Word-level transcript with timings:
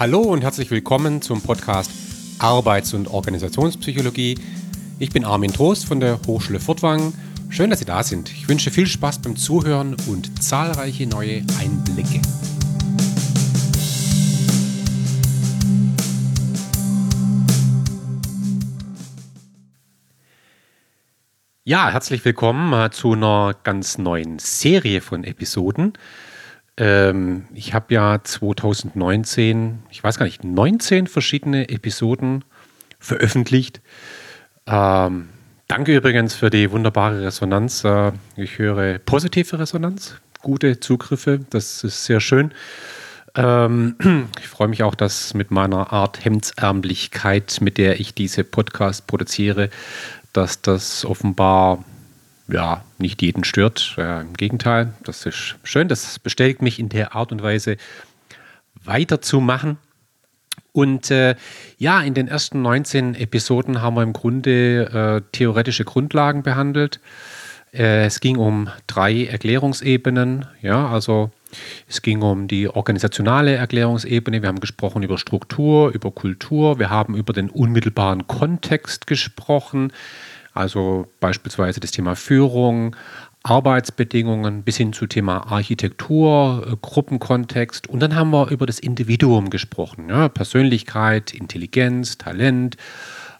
Hallo 0.00 0.22
und 0.22 0.40
herzlich 0.40 0.70
willkommen 0.70 1.20
zum 1.20 1.42
Podcast 1.42 1.90
Arbeits- 2.38 2.94
und 2.94 3.08
Organisationspsychologie. 3.08 4.38
Ich 4.98 5.10
bin 5.10 5.26
Armin 5.26 5.52
Trost 5.52 5.84
von 5.84 6.00
der 6.00 6.18
Hochschule 6.26 6.58
Furtwangen. 6.58 7.12
Schön, 7.50 7.68
dass 7.68 7.80
Sie 7.80 7.84
da 7.84 8.02
sind. 8.02 8.32
Ich 8.32 8.48
wünsche 8.48 8.70
viel 8.70 8.86
Spaß 8.86 9.18
beim 9.18 9.36
Zuhören 9.36 9.94
und 10.06 10.42
zahlreiche 10.42 11.06
neue 11.06 11.42
Einblicke. 11.60 12.22
Ja, 21.64 21.90
herzlich 21.90 22.24
willkommen 22.24 22.72
äh, 22.72 22.90
zu 22.90 23.12
einer 23.12 23.54
ganz 23.64 23.98
neuen 23.98 24.38
Serie 24.38 25.02
von 25.02 25.24
Episoden. 25.24 25.92
Ähm, 26.80 27.44
ich 27.52 27.74
habe 27.74 27.92
ja 27.92 28.24
2019, 28.24 29.80
ich 29.90 30.02
weiß 30.02 30.18
gar 30.18 30.24
nicht, 30.24 30.42
19 30.42 31.06
verschiedene 31.08 31.68
Episoden 31.68 32.42
veröffentlicht. 32.98 33.82
Ähm, 34.66 35.28
danke 35.68 35.94
übrigens 35.94 36.34
für 36.34 36.48
die 36.48 36.70
wunderbare 36.70 37.22
Resonanz. 37.22 37.84
Äh, 37.84 38.12
ich 38.36 38.58
höre 38.58 38.98
positive 38.98 39.58
Resonanz, 39.58 40.14
gute 40.40 40.80
Zugriffe, 40.80 41.40
das 41.50 41.84
ist 41.84 42.06
sehr 42.06 42.20
schön. 42.20 42.54
Ähm, 43.34 43.96
ich 44.40 44.48
freue 44.48 44.68
mich 44.68 44.82
auch, 44.82 44.94
dass 44.94 45.34
mit 45.34 45.50
meiner 45.50 45.92
Art 45.92 46.24
Hemdsärmlichkeit, 46.24 47.58
mit 47.60 47.76
der 47.76 48.00
ich 48.00 48.14
diese 48.14 48.42
Podcast 48.42 49.06
produziere, 49.06 49.68
dass 50.32 50.62
das 50.62 51.04
offenbar 51.04 51.84
ja, 52.52 52.84
nicht 52.98 53.22
jeden 53.22 53.44
stört. 53.44 53.94
Äh, 53.98 54.22
Im 54.22 54.34
Gegenteil, 54.34 54.92
das 55.04 55.26
ist 55.26 55.56
schön. 55.62 55.88
Das 55.88 56.18
bestätigt 56.18 56.62
mich 56.62 56.78
in 56.78 56.88
der 56.88 57.14
Art 57.14 57.32
und 57.32 57.42
Weise 57.42 57.76
weiterzumachen. 58.84 59.78
Und 60.72 61.10
äh, 61.10 61.34
ja, 61.78 62.00
in 62.00 62.14
den 62.14 62.28
ersten 62.28 62.62
19 62.62 63.14
Episoden 63.14 63.82
haben 63.82 63.96
wir 63.96 64.02
im 64.02 64.12
Grunde 64.12 65.22
äh, 65.22 65.30
theoretische 65.32 65.84
Grundlagen 65.84 66.42
behandelt. 66.42 67.00
Äh, 67.72 68.04
es 68.06 68.20
ging 68.20 68.36
um 68.36 68.68
drei 68.86 69.24
Erklärungsebenen. 69.24 70.46
Ja, 70.62 70.88
also 70.88 71.30
es 71.88 72.02
ging 72.02 72.22
um 72.22 72.46
die 72.46 72.68
organisationale 72.68 73.54
Erklärungsebene. 73.54 74.42
Wir 74.42 74.48
haben 74.48 74.60
gesprochen 74.60 75.02
über 75.02 75.18
Struktur, 75.18 75.90
über 75.90 76.10
Kultur. 76.12 76.78
Wir 76.78 76.90
haben 76.90 77.16
über 77.16 77.32
den 77.32 77.50
unmittelbaren 77.50 78.26
Kontext 78.26 79.06
gesprochen. 79.06 79.92
Also 80.52 81.06
beispielsweise 81.20 81.80
das 81.80 81.90
Thema 81.90 82.16
Führung, 82.16 82.96
Arbeitsbedingungen 83.42 84.62
bis 84.62 84.76
hin 84.76 84.92
zu 84.92 85.06
Thema 85.06 85.50
Architektur, 85.50 86.66
äh, 86.66 86.76
Gruppenkontext. 86.80 87.88
Und 87.88 88.00
dann 88.00 88.14
haben 88.14 88.30
wir 88.30 88.50
über 88.50 88.66
das 88.66 88.78
Individuum 88.78 89.50
gesprochen. 89.50 90.08
Ja, 90.08 90.28
Persönlichkeit, 90.28 91.32
Intelligenz, 91.32 92.18
Talent, 92.18 92.76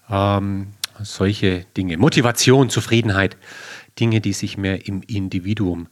ähm, 0.08 0.68
solche 1.02 1.66
Dinge. 1.76 1.98
Motivation, 1.98 2.70
Zufriedenheit. 2.70 3.36
Dinge, 3.98 4.20
die 4.20 4.32
sich 4.32 4.56
mehr 4.56 4.86
im 4.86 5.02
Individuum 5.02 5.88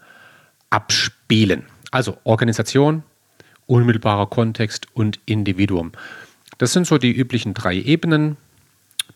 abspielen. 0.70 1.64
Also 1.90 2.16
Organisation, 2.24 3.02
unmittelbarer 3.66 4.26
Kontext 4.26 4.86
und 4.94 5.20
Individuum. 5.26 5.92
Das 6.58 6.72
sind 6.72 6.86
so 6.86 6.98
die 6.98 7.12
üblichen 7.12 7.54
drei 7.54 7.76
Ebenen 7.76 8.36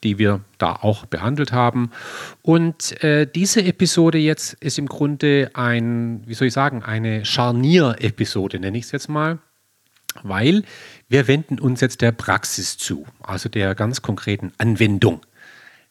die 0.02 0.18
wir 0.18 0.40
da 0.58 0.72
auch 0.74 1.06
behandelt 1.06 1.52
haben. 1.52 1.90
Und 2.42 3.02
äh, 3.02 3.26
diese 3.26 3.64
Episode 3.64 4.18
jetzt 4.18 4.54
ist 4.54 4.78
im 4.78 4.86
Grunde 4.86 5.50
ein, 5.54 6.22
wie 6.26 6.34
soll 6.34 6.48
ich 6.48 6.54
sagen, 6.54 6.82
eine 6.82 7.24
Scharnier-Episode, 7.24 8.58
nenne 8.58 8.78
ich 8.78 8.84
es 8.84 8.92
jetzt 8.92 9.08
mal, 9.08 9.38
weil 10.22 10.64
wir 11.08 11.28
wenden 11.28 11.58
uns 11.58 11.80
jetzt 11.80 12.00
der 12.00 12.12
Praxis 12.12 12.76
zu, 12.76 13.06
also 13.22 13.48
der 13.48 13.74
ganz 13.74 14.02
konkreten 14.02 14.52
Anwendung. 14.58 15.22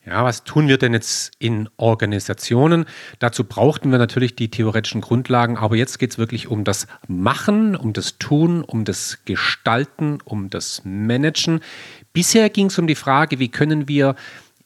Ja, 0.03 0.23
was 0.23 0.43
tun 0.43 0.67
wir 0.67 0.79
denn 0.79 0.93
jetzt 0.93 1.31
in 1.37 1.69
Organisationen? 1.77 2.85
Dazu 3.19 3.43
brauchten 3.43 3.91
wir 3.91 3.99
natürlich 3.99 4.35
die 4.35 4.49
theoretischen 4.49 4.99
Grundlagen, 4.99 5.57
aber 5.57 5.75
jetzt 5.75 5.99
geht 5.99 6.09
es 6.09 6.17
wirklich 6.17 6.47
um 6.47 6.63
das 6.63 6.87
Machen, 7.07 7.75
um 7.75 7.93
das 7.93 8.17
Tun, 8.17 8.63
um 8.63 8.83
das 8.83 9.19
Gestalten, 9.25 10.17
um 10.25 10.49
das 10.49 10.81
Managen. 10.85 11.59
Bisher 12.13 12.49
ging 12.49 12.67
es 12.67 12.77
um 12.77 12.87
die 12.87 12.95
Frage, 12.95 13.39
wie 13.39 13.49
können 13.49 13.87
wir 13.87 14.15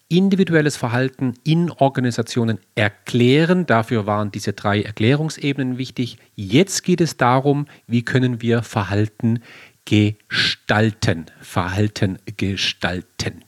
individuelles 0.07 0.77
Verhalten 0.77 1.33
in 1.43 1.71
Organisationen 1.71 2.59
erklären. 2.75 3.65
Dafür 3.65 4.05
waren 4.05 4.31
diese 4.31 4.53
drei 4.53 4.81
Erklärungsebenen 4.81 5.77
wichtig. 5.77 6.17
Jetzt 6.35 6.83
geht 6.83 7.01
es 7.01 7.17
darum, 7.17 7.67
wie 7.87 8.03
können 8.03 8.41
wir 8.41 8.61
Verhalten 8.61 9.41
gestalten. 9.85 11.25
Verhalten 11.41 12.19
gestalten. 12.37 13.43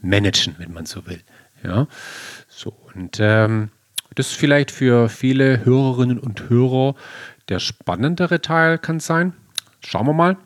Managen, 0.00 0.54
wenn 0.58 0.72
man 0.72 0.86
so 0.86 1.06
will. 1.06 1.20
Ja, 1.62 1.86
so 2.48 2.74
und 2.94 3.18
ähm, 3.20 3.70
das 4.14 4.32
ist 4.32 4.36
vielleicht 4.36 4.70
für 4.70 5.08
viele 5.08 5.64
Hörerinnen 5.64 6.18
und 6.18 6.50
Hörer 6.50 6.94
der 7.48 7.58
spannendere 7.58 8.40
Teil 8.40 8.78
kann 8.78 9.00
sein. 9.00 9.32
Schauen 9.80 10.06
wir 10.06 10.12
mal. 10.12 10.36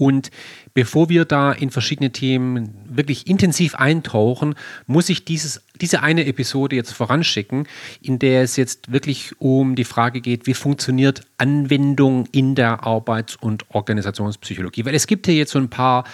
Und 0.00 0.30
bevor 0.72 1.10
wir 1.10 1.26
da 1.26 1.52
in 1.52 1.70
verschiedene 1.70 2.10
Themen 2.10 2.74
wirklich 2.88 3.26
intensiv 3.26 3.74
eintauchen, 3.74 4.54
muss 4.86 5.10
ich 5.10 5.26
dieses, 5.26 5.60
diese 5.78 6.02
eine 6.02 6.24
Episode 6.24 6.74
jetzt 6.74 6.92
voranschicken, 6.92 7.68
in 8.00 8.18
der 8.18 8.42
es 8.42 8.56
jetzt 8.56 8.90
wirklich 8.90 9.38
um 9.38 9.74
die 9.74 9.84
Frage 9.84 10.22
geht, 10.22 10.46
wie 10.46 10.54
funktioniert 10.54 11.26
Anwendung 11.36 12.26
in 12.32 12.54
der 12.54 12.82
Arbeits- 12.82 13.36
und 13.36 13.66
Organisationspsychologie. 13.74 14.86
Weil 14.86 14.94
es 14.94 15.06
gibt 15.06 15.26
hier 15.26 15.34
jetzt 15.34 15.52
so 15.52 15.58
ein 15.58 15.68
paar, 15.68 16.04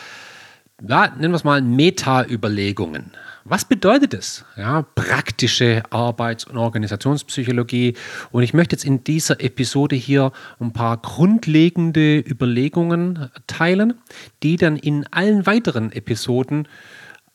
ja, 0.87 1.09
nennen 1.09 1.33
wir 1.33 1.37
es 1.37 1.45
mal, 1.45 1.63
Meta-Überlegungen. 1.63 3.13
Was 3.45 3.65
bedeutet 3.65 4.13
es? 4.13 4.45
Ja, 4.57 4.83
praktische 4.83 5.85
Arbeits- 5.91 6.45
und 6.45 6.57
Organisationspsychologie. 6.57 7.95
Und 8.33 8.43
ich 8.43 8.53
möchte 8.53 8.75
jetzt 8.75 8.85
in 8.85 9.05
dieser 9.05 9.41
Episode 9.41 9.95
hier 9.95 10.33
ein 10.59 10.73
paar 10.73 10.97
grundlegende 10.97 12.19
Überlegungen 12.19 13.31
teilen, 13.47 13.95
die 14.43 14.57
dann 14.57 14.77
in 14.77 15.07
allen 15.13 15.47
weiteren 15.47 15.93
Episoden 15.93 16.67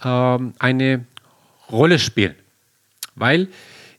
ähm, 0.04 0.54
eine 0.60 1.06
Rolle 1.72 1.98
spielen. 1.98 2.36
Weil 3.16 3.48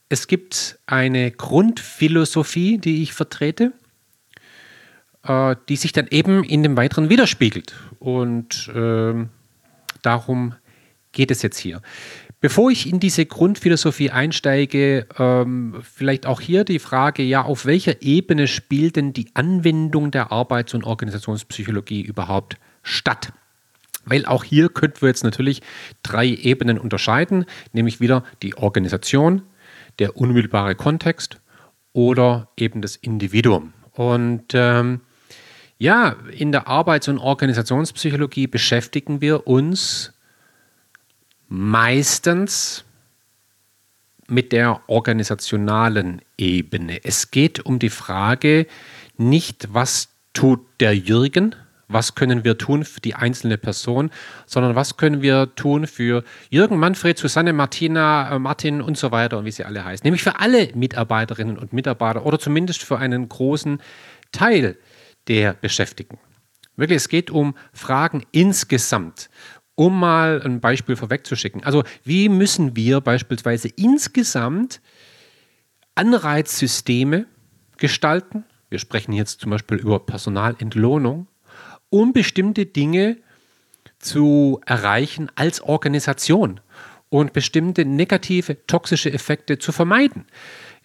es 0.08 0.26
gibt 0.26 0.78
eine 0.86 1.30
Grundphilosophie, 1.30 2.76
die 2.76 3.02
ich 3.02 3.14
vertrete, 3.14 3.72
äh, 5.24 5.56
die 5.68 5.76
sich 5.76 5.92
dann 5.92 6.06
eben 6.10 6.44
in 6.44 6.62
dem 6.62 6.76
Weiteren 6.76 7.10
widerspiegelt. 7.10 7.74
Und 7.98 8.68
äh, 8.74 9.26
darum 10.02 10.54
geht 11.12 11.30
es 11.30 11.42
jetzt 11.42 11.58
hier? 11.58 11.80
Bevor 12.40 12.72
ich 12.72 12.90
in 12.90 12.98
diese 12.98 13.24
Grundphilosophie 13.24 14.10
einsteige, 14.10 15.06
ähm, 15.16 15.80
vielleicht 15.82 16.26
auch 16.26 16.40
hier 16.40 16.64
die 16.64 16.80
Frage, 16.80 17.22
ja, 17.22 17.42
auf 17.42 17.66
welcher 17.66 18.02
Ebene 18.02 18.48
spielt 18.48 18.96
denn 18.96 19.12
die 19.12 19.28
Anwendung 19.34 20.10
der 20.10 20.32
Arbeits- 20.32 20.74
und 20.74 20.82
Organisationspsychologie 20.82 22.02
überhaupt 22.02 22.56
statt? 22.82 23.32
Weil 24.04 24.26
auch 24.26 24.42
hier 24.42 24.70
könnten 24.70 25.02
wir 25.02 25.08
jetzt 25.08 25.22
natürlich 25.22 25.62
drei 26.02 26.26
Ebenen 26.26 26.78
unterscheiden, 26.78 27.44
nämlich 27.72 28.00
wieder 28.00 28.24
die 28.42 28.56
Organisation, 28.56 29.42
der 30.00 30.16
unmittelbare 30.16 30.74
Kontext 30.74 31.40
oder 31.92 32.48
eben 32.56 32.82
das 32.82 32.96
Individuum. 32.96 33.72
Und 33.92 34.46
ähm, 34.54 35.02
ja, 35.82 36.14
in 36.30 36.52
der 36.52 36.68
Arbeits- 36.68 37.08
und 37.08 37.18
Organisationspsychologie 37.18 38.46
beschäftigen 38.46 39.20
wir 39.20 39.48
uns 39.48 40.12
meistens 41.48 42.84
mit 44.28 44.52
der 44.52 44.80
organisationalen 44.86 46.22
Ebene. 46.38 47.00
Es 47.02 47.32
geht 47.32 47.66
um 47.66 47.80
die 47.80 47.90
Frage 47.90 48.68
nicht, 49.18 49.74
was 49.74 50.10
tut 50.34 50.60
der 50.78 50.96
Jürgen, 50.96 51.56
was 51.88 52.14
können 52.14 52.44
wir 52.44 52.58
tun 52.58 52.84
für 52.84 53.00
die 53.00 53.16
einzelne 53.16 53.58
Person, 53.58 54.12
sondern 54.46 54.76
was 54.76 54.96
können 54.96 55.20
wir 55.20 55.52
tun 55.56 55.88
für 55.88 56.22
Jürgen, 56.48 56.78
Manfred, 56.78 57.18
Susanne, 57.18 57.52
Martina, 57.52 58.36
äh, 58.36 58.38
Martin 58.38 58.82
und 58.82 58.96
so 58.96 59.10
weiter 59.10 59.36
und 59.36 59.46
wie 59.46 59.50
sie 59.50 59.64
alle 59.64 59.84
heißen. 59.84 60.04
Nämlich 60.04 60.22
für 60.22 60.38
alle 60.38 60.70
Mitarbeiterinnen 60.76 61.58
und 61.58 61.72
Mitarbeiter 61.72 62.24
oder 62.24 62.38
zumindest 62.38 62.84
für 62.84 62.98
einen 62.98 63.28
großen 63.28 63.80
Teil 64.30 64.76
der 65.28 65.54
Beschäftigten. 65.54 66.18
Wirklich, 66.76 66.96
es 66.96 67.08
geht 67.08 67.30
um 67.30 67.54
Fragen 67.72 68.24
insgesamt 68.32 69.28
um 69.74 69.98
mal 69.98 70.42
ein 70.44 70.60
Beispiel 70.60 70.96
vorwegzuschicken. 70.96 71.64
Also 71.64 71.82
wie 72.04 72.28
müssen 72.28 72.76
wir 72.76 73.00
beispielsweise 73.00 73.68
insgesamt 73.68 74.80
Anreizsysteme 75.94 77.26
gestalten? 77.78 78.44
Wir 78.68 78.78
sprechen 78.78 79.12
jetzt 79.12 79.40
zum 79.40 79.50
Beispiel 79.50 79.78
über 79.78 79.98
Personalentlohnung, 80.00 81.26
um 81.90 82.12
bestimmte 82.12 82.66
Dinge 82.66 83.18
zu 83.98 84.60
erreichen 84.66 85.30
als 85.34 85.60
Organisation 85.60 86.60
und 87.08 87.32
bestimmte 87.32 87.84
negative, 87.84 88.66
toxische 88.66 89.12
Effekte 89.12 89.58
zu 89.58 89.72
vermeiden. 89.72 90.26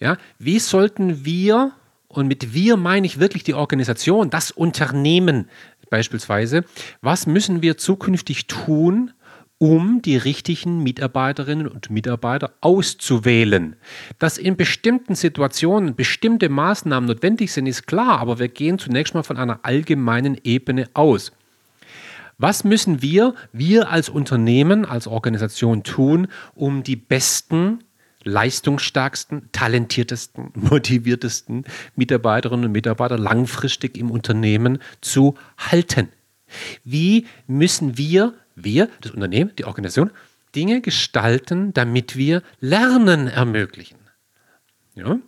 Ja, 0.00 0.18
wie 0.38 0.58
sollten 0.58 1.24
wir, 1.24 1.72
und 2.08 2.26
mit 2.26 2.54
wir 2.54 2.76
meine 2.76 3.06
ich 3.06 3.20
wirklich 3.20 3.44
die 3.44 3.54
Organisation, 3.54 4.30
das 4.30 4.50
Unternehmen, 4.50 5.48
beispielsweise, 5.90 6.64
was 7.00 7.26
müssen 7.26 7.62
wir 7.62 7.76
zukünftig 7.78 8.46
tun, 8.46 9.12
um 9.58 10.00
die 10.02 10.16
richtigen 10.16 10.82
Mitarbeiterinnen 10.84 11.66
und 11.66 11.90
Mitarbeiter 11.90 12.52
auszuwählen. 12.60 13.74
Dass 14.18 14.38
in 14.38 14.56
bestimmten 14.56 15.16
Situationen 15.16 15.96
bestimmte 15.96 16.48
Maßnahmen 16.48 17.08
notwendig 17.08 17.52
sind, 17.52 17.66
ist 17.66 17.86
klar, 17.86 18.20
aber 18.20 18.38
wir 18.38 18.48
gehen 18.48 18.78
zunächst 18.78 19.14
mal 19.14 19.24
von 19.24 19.36
einer 19.36 19.60
allgemeinen 19.64 20.38
Ebene 20.44 20.88
aus. 20.94 21.32
Was 22.40 22.62
müssen 22.62 23.02
wir, 23.02 23.34
wir 23.52 23.90
als 23.90 24.08
Unternehmen, 24.08 24.84
als 24.84 25.08
Organisation 25.08 25.82
tun, 25.82 26.28
um 26.54 26.84
die 26.84 26.94
besten, 26.94 27.80
leistungsstärksten, 28.28 29.50
talentiertesten, 29.52 30.50
motiviertesten 30.54 31.64
Mitarbeiterinnen 31.96 32.66
und 32.66 32.72
Mitarbeiter 32.72 33.18
langfristig 33.18 33.96
im 33.96 34.10
Unternehmen 34.10 34.78
zu 35.00 35.36
halten? 35.58 36.08
Wie 36.84 37.26
müssen 37.46 37.98
wir 37.98 38.34
wir, 38.62 38.88
das 39.00 39.12
Unternehmen, 39.12 39.52
die 39.56 39.64
Organisation, 39.64 40.10
Dinge 40.54 40.80
gestalten, 40.80 41.72
damit 41.72 42.16
wir 42.16 42.42
Lernen 42.60 43.28
ermöglichen. 43.28 43.98
Ja? 44.94 45.18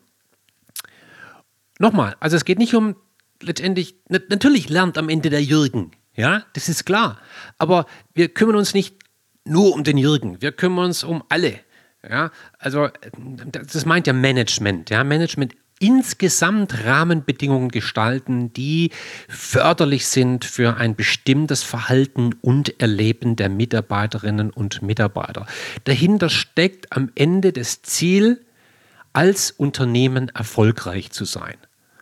Nochmal, 1.79 2.17
also 2.21 2.37
es 2.37 2.45
geht 2.45 2.59
nicht 2.59 2.75
um 2.75 2.97
letztendlich, 3.41 3.97
natürlich 4.09 4.69
lernt 4.69 4.99
am 4.99 5.09
Ende 5.09 5.31
der 5.31 5.43
Jürgen, 5.43 5.93
ja, 6.15 6.45
das 6.53 6.69
ist 6.69 6.85
klar. 6.85 7.19
Aber 7.57 7.87
wir 8.13 8.29
kümmern 8.29 8.57
uns 8.57 8.75
nicht 8.75 8.97
nur 9.45 9.73
um 9.73 9.85
den 9.85 9.97
Jürgen, 9.97 10.43
wir 10.43 10.53
kümmern 10.53 10.87
uns 10.87 11.05
um 11.05 11.23
alle. 11.29 11.61
Ja, 12.09 12.31
also 12.59 12.89
das 13.53 13.85
meint 13.85 14.07
ja 14.07 14.13
Management. 14.13 14.91
Ja, 14.91 15.05
Management 15.05 15.55
insgesamt 15.81 16.85
Rahmenbedingungen 16.85 17.71
gestalten, 17.71 18.53
die 18.53 18.91
förderlich 19.29 20.07
sind 20.07 20.45
für 20.45 20.77
ein 20.77 20.95
bestimmtes 20.95 21.63
Verhalten 21.63 22.35
und 22.43 22.81
Erleben 22.81 23.35
der 23.35 23.49
Mitarbeiterinnen 23.49 24.51
und 24.51 24.83
Mitarbeiter. 24.83 25.47
Dahinter 25.85 26.29
steckt 26.29 26.93
am 26.93 27.11
Ende 27.15 27.53
das 27.53 27.83
Ziel, 27.83 28.45
als 29.13 29.51
Unternehmen 29.51 30.29
erfolgreich 30.29 31.11
zu 31.11 31.25
sein. 31.25 31.57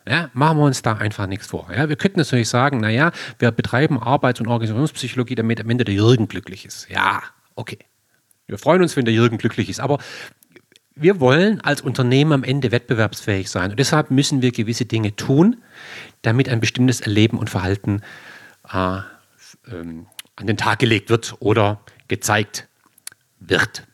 Ja, 0.07 0.31
machen 0.33 0.59
wir 0.59 0.65
uns 0.65 0.83
da 0.83 0.95
einfach 0.95 1.27
nichts 1.27 1.47
vor. 1.47 1.69
Ja, 1.75 1.89
wir 1.89 1.97
könnten 1.97 2.19
natürlich 2.19 2.49
sagen, 2.49 2.81
naja, 2.81 3.13
wir 3.39 3.51
betreiben 3.51 3.99
Arbeits- 3.99 4.41
und 4.41 4.49
Organisationspsychologie, 4.49 5.35
damit 5.35 5.61
am 5.61 5.71
Ende 5.71 5.85
der 5.85 5.95
Jürgen 5.95 6.29
glücklich 6.29 6.65
ist. 6.65 6.89
Ja, 6.89 7.23
okay. 7.55 7.79
Wir 8.49 8.59
freuen 8.59 8.83
uns, 8.83 8.97
wenn 8.97 9.05
der 9.05 9.15
Jürgen 9.15 9.39
glücklich 9.39 9.69
ist. 9.69 9.79
Aber 9.79 9.99
wir 10.95 11.21
wollen 11.21 11.61
als 11.61 11.83
Unternehmen 11.83 12.33
am 12.33 12.45
Ende 12.45 12.73
wettbewerbsfähig 12.73 13.51
sein. 13.51 13.71
Und 13.71 13.79
deshalb 13.79 14.11
müssen 14.11 14.43
wir 14.43 14.51
gewisse 14.51 14.87
Dinge 14.87 15.15
tun, 15.15 15.63
damit 16.23 16.49
ein 16.49 16.59
bestimmtes 16.59 17.01
Erleben 17.01 17.39
und 17.39 17.51
Verhalten 17.51 18.03
äh, 18.73 19.01
ähm, 19.71 20.07
an 20.35 20.47
den 20.47 20.57
Tag 20.57 20.79
gelegt 20.81 21.11
wird 21.11 21.37
oder 21.41 21.81
gezeigt 22.09 22.67
wird. 23.39 23.87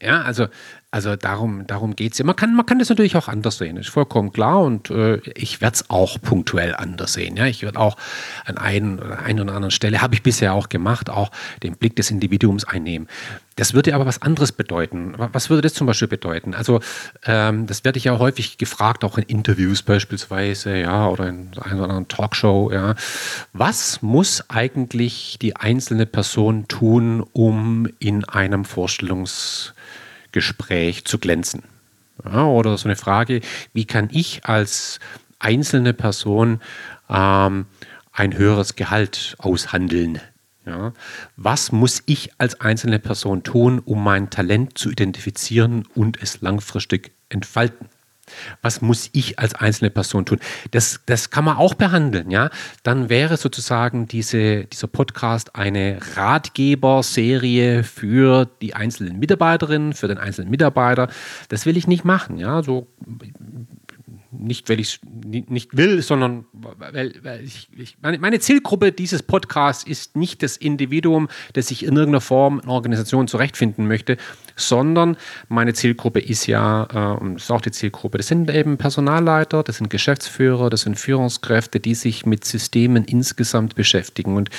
Ja, 0.00 0.22
also 0.22 0.48
also 0.94 1.16
darum, 1.16 1.66
darum 1.66 1.96
geht 1.96 2.12
es 2.12 2.18
ja. 2.18 2.26
Man 2.26 2.36
kann, 2.36 2.54
man 2.54 2.66
kann 2.66 2.78
das 2.78 2.90
natürlich 2.90 3.16
auch 3.16 3.26
anders 3.26 3.56
sehen, 3.56 3.78
ist 3.78 3.88
vollkommen 3.88 4.30
klar. 4.30 4.60
Und 4.60 4.90
äh, 4.90 5.16
ich 5.34 5.62
werde 5.62 5.76
es 5.76 5.88
auch 5.88 6.20
punktuell 6.20 6.74
anders 6.76 7.14
sehen. 7.14 7.34
Ja? 7.34 7.46
Ich 7.46 7.62
werde 7.62 7.80
auch 7.80 7.96
an 8.44 8.58
ein, 8.58 9.00
ein 9.02 9.40
oder 9.40 9.54
anderen 9.54 9.70
Stelle, 9.70 10.02
habe 10.02 10.14
ich 10.14 10.22
bisher 10.22 10.52
auch 10.52 10.68
gemacht, 10.68 11.08
auch 11.08 11.30
den 11.62 11.78
Blick 11.78 11.96
des 11.96 12.10
Individuums 12.10 12.64
einnehmen. 12.64 13.08
Das 13.56 13.72
würde 13.72 13.94
aber 13.94 14.04
was 14.04 14.20
anderes 14.20 14.52
bedeuten. 14.52 15.14
Was 15.16 15.48
würde 15.48 15.62
das 15.62 15.72
zum 15.72 15.86
Beispiel 15.86 16.08
bedeuten? 16.08 16.52
Also, 16.52 16.80
ähm, 17.24 17.66
das 17.66 17.84
werde 17.84 17.96
ich 17.96 18.04
ja 18.04 18.18
häufig 18.18 18.58
gefragt, 18.58 19.02
auch 19.02 19.16
in 19.16 19.24
Interviews 19.24 19.82
beispielsweise, 19.82 20.76
ja, 20.76 21.08
oder 21.08 21.26
in 21.28 21.52
einer 21.58 21.76
oder 21.76 21.84
anderen 21.84 22.08
Talkshow, 22.08 22.70
ja. 22.70 22.96
Was 23.54 24.02
muss 24.02 24.44
eigentlich 24.50 25.38
die 25.40 25.56
einzelne 25.56 26.04
Person 26.04 26.68
tun, 26.68 27.24
um 27.32 27.88
in 27.98 28.24
einem 28.24 28.64
Vorstellungs- 28.64 29.72
Gespräch 30.32 31.04
zu 31.04 31.18
glänzen. 31.18 31.62
Ja, 32.24 32.46
oder 32.46 32.76
so 32.76 32.88
eine 32.88 32.96
Frage, 32.96 33.40
wie 33.72 33.84
kann 33.84 34.08
ich 34.12 34.44
als 34.44 35.00
einzelne 35.38 35.92
Person 35.92 36.60
ähm, 37.08 37.66
ein 38.12 38.36
höheres 38.36 38.76
Gehalt 38.76 39.36
aushandeln? 39.38 40.20
Ja, 40.64 40.92
was 41.36 41.72
muss 41.72 42.02
ich 42.06 42.30
als 42.38 42.60
einzelne 42.60 43.00
Person 43.00 43.42
tun, 43.42 43.80
um 43.80 44.02
mein 44.04 44.30
Talent 44.30 44.78
zu 44.78 44.90
identifizieren 44.90 45.88
und 45.94 46.22
es 46.22 46.40
langfristig 46.40 47.12
entfalten? 47.28 47.88
Was 48.60 48.80
muss 48.80 49.10
ich 49.12 49.38
als 49.38 49.54
einzelne 49.54 49.90
Person 49.90 50.24
tun? 50.24 50.38
Das, 50.70 51.00
das 51.06 51.30
kann 51.30 51.44
man 51.44 51.56
auch 51.56 51.74
behandeln, 51.74 52.30
ja. 52.30 52.50
Dann 52.82 53.08
wäre 53.08 53.36
sozusagen 53.36 54.06
diese, 54.08 54.64
dieser 54.64 54.86
Podcast 54.86 55.56
eine 55.56 55.98
Ratgeberserie 56.14 57.84
für 57.84 58.46
die 58.60 58.74
einzelnen 58.74 59.18
Mitarbeiterinnen, 59.18 59.92
für 59.92 60.08
den 60.08 60.18
einzelnen 60.18 60.50
Mitarbeiter. 60.50 61.08
Das 61.48 61.66
will 61.66 61.76
ich 61.76 61.86
nicht 61.86 62.04
machen, 62.04 62.38
ja. 62.38 62.62
So 62.62 62.88
nicht, 64.32 64.68
weil 64.68 64.80
ich 64.80 64.94
es 64.94 65.00
nicht 65.48 65.76
will, 65.76 66.00
sondern 66.02 66.46
weil, 66.52 67.14
weil 67.22 67.44
ich, 67.44 67.68
ich, 67.76 67.96
meine, 68.00 68.40
Zielgruppe 68.40 68.90
dieses 68.90 69.22
Podcasts 69.22 69.84
ist 69.84 70.16
nicht 70.16 70.42
das 70.42 70.56
Individuum, 70.56 71.28
das 71.52 71.68
sich 71.68 71.84
in 71.84 71.96
irgendeiner 71.96 72.20
Form 72.20 72.60
in 72.60 72.68
Organisation 72.68 73.28
zurechtfinden 73.28 73.86
möchte, 73.86 74.16
sondern 74.56 75.16
meine 75.48 75.74
Zielgruppe 75.74 76.20
ist 76.20 76.46
ja, 76.46 76.88
äh, 76.92 77.20
und 77.20 77.36
ist 77.36 77.50
auch 77.50 77.60
die 77.60 77.70
Zielgruppe, 77.70 78.18
das 78.18 78.28
sind 78.28 78.50
eben 78.50 78.78
Personalleiter, 78.78 79.62
das 79.62 79.76
sind 79.76 79.90
Geschäftsführer, 79.90 80.70
das 80.70 80.82
sind 80.82 80.98
Führungskräfte, 80.98 81.78
die 81.78 81.94
sich 81.94 82.24
mit 82.24 82.44
Systemen 82.44 83.04
insgesamt 83.04 83.74
beschäftigen. 83.74 84.36
Und 84.36 84.50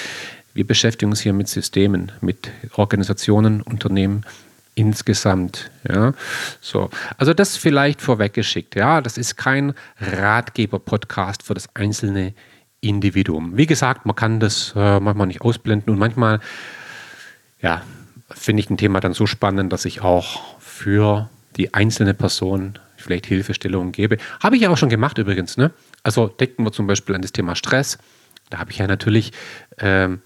wir 0.53 0.67
beschäftigen 0.67 1.11
uns 1.11 1.21
hier 1.21 1.33
mit 1.33 1.47
Systemen, 1.47 2.11
mit 2.21 2.51
Organisationen, 2.75 3.61
Unternehmen, 3.61 4.23
insgesamt. 4.75 5.71
Ja, 5.87 6.13
so. 6.61 6.89
Also 7.17 7.33
das 7.33 7.57
vielleicht 7.57 8.01
vorweggeschickt. 8.01 8.75
Ja, 8.75 9.01
das 9.01 9.17
ist 9.17 9.35
kein 9.37 9.73
Ratgeber-Podcast 9.99 11.43
für 11.43 11.53
das 11.53 11.67
einzelne 11.75 12.33
Individuum. 12.81 13.57
Wie 13.57 13.65
gesagt, 13.65 14.05
man 14.05 14.15
kann 14.15 14.39
das 14.39 14.73
äh, 14.75 14.99
manchmal 14.99 15.27
nicht 15.27 15.41
ausblenden 15.41 15.93
und 15.93 15.99
manchmal, 15.99 16.39
ja, 17.61 17.81
finde 18.29 18.61
ich 18.61 18.69
ein 18.69 18.77
Thema 18.77 18.99
dann 18.99 19.13
so 19.13 19.25
spannend, 19.25 19.71
dass 19.71 19.85
ich 19.85 20.01
auch 20.01 20.59
für 20.59 21.29
die 21.55 21.73
einzelne 21.73 22.13
Person 22.13 22.79
vielleicht 22.97 23.25
Hilfestellungen 23.25 23.91
gebe. 23.91 24.17
Habe 24.41 24.55
ich 24.55 24.63
ja 24.63 24.69
auch 24.69 24.77
schon 24.77 24.89
gemacht 24.89 25.17
übrigens. 25.17 25.57
Ne? 25.57 25.71
Also 26.03 26.27
denken 26.27 26.63
wir 26.63 26.71
zum 26.71 26.87
Beispiel 26.87 27.15
an 27.15 27.21
das 27.21 27.31
Thema 27.31 27.55
Stress. 27.55 27.97
Da 28.49 28.59
habe 28.59 28.71
ich 28.71 28.77
ja 28.77 28.87
natürlich 28.87 29.31
ähm, 29.77 30.21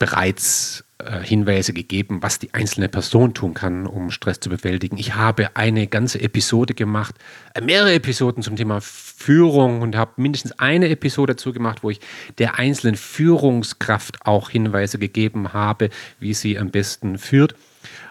bereits 0.00 0.82
äh, 0.98 1.20
Hinweise 1.22 1.72
gegeben, 1.72 2.22
was 2.22 2.38
die 2.38 2.52
einzelne 2.54 2.88
Person 2.88 3.34
tun 3.34 3.54
kann, 3.54 3.86
um 3.86 4.10
Stress 4.10 4.40
zu 4.40 4.48
bewältigen. 4.48 4.96
Ich 4.96 5.14
habe 5.14 5.54
eine 5.54 5.86
ganze 5.86 6.20
Episode 6.20 6.74
gemacht, 6.74 7.14
äh, 7.54 7.60
mehrere 7.60 7.92
Episoden 7.92 8.42
zum 8.42 8.56
Thema 8.56 8.80
Führung 8.80 9.82
und 9.82 9.96
habe 9.96 10.12
mindestens 10.16 10.58
eine 10.58 10.88
Episode 10.88 11.34
dazu 11.34 11.52
gemacht, 11.52 11.82
wo 11.82 11.90
ich 11.90 12.00
der 12.38 12.58
einzelnen 12.58 12.96
Führungskraft 12.96 14.26
auch 14.26 14.50
Hinweise 14.50 14.98
gegeben 14.98 15.52
habe, 15.52 15.90
wie 16.18 16.34
sie 16.34 16.58
am 16.58 16.70
besten 16.70 17.18
führt. 17.18 17.54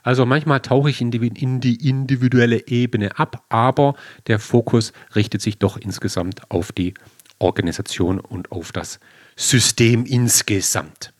Also 0.03 0.27
manchmal 0.27 0.59
tauche 0.59 0.91
ich 0.91 1.01
in 1.01 1.09
die, 1.09 1.27
in 1.27 1.59
die 1.59 1.89
individuelle 1.89 2.67
Ebene 2.67 3.17
ab, 3.17 3.43
aber 3.49 3.95
der 4.27 4.37
Fokus 4.37 4.93
richtet 5.15 5.41
sich 5.41 5.57
doch 5.57 5.75
insgesamt 5.75 6.49
auf 6.51 6.71
die 6.71 6.93
Organisation 7.39 8.19
und 8.19 8.51
auf 8.51 8.71
das 8.71 8.99
System 9.35 10.05
insgesamt. 10.05 11.13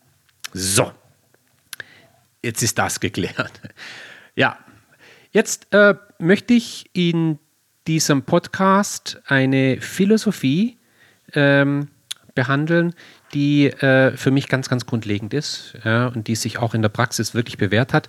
So, 0.53 0.91
jetzt 2.43 2.63
ist 2.63 2.77
das 2.77 2.99
geklärt. 2.99 3.61
Ja, 4.35 4.57
jetzt 5.31 5.67
äh, 5.73 5.95
möchte 6.17 6.53
ich 6.53 6.89
in 6.93 7.39
diesem 7.87 8.23
Podcast 8.23 9.21
eine 9.25 9.81
Philosophie 9.81 10.77
ähm, 11.33 11.89
behandeln, 12.35 12.93
die 13.33 13.67
äh, 13.67 14.15
für 14.15 14.31
mich 14.31 14.47
ganz, 14.47 14.69
ganz 14.69 14.85
grundlegend 14.85 15.33
ist 15.33 15.73
ja, 15.83 16.07
und 16.07 16.27
die 16.27 16.35
sich 16.35 16.57
auch 16.57 16.73
in 16.73 16.81
der 16.81 16.89
Praxis 16.89 17.33
wirklich 17.33 17.57
bewährt 17.57 17.93
hat. 17.93 18.07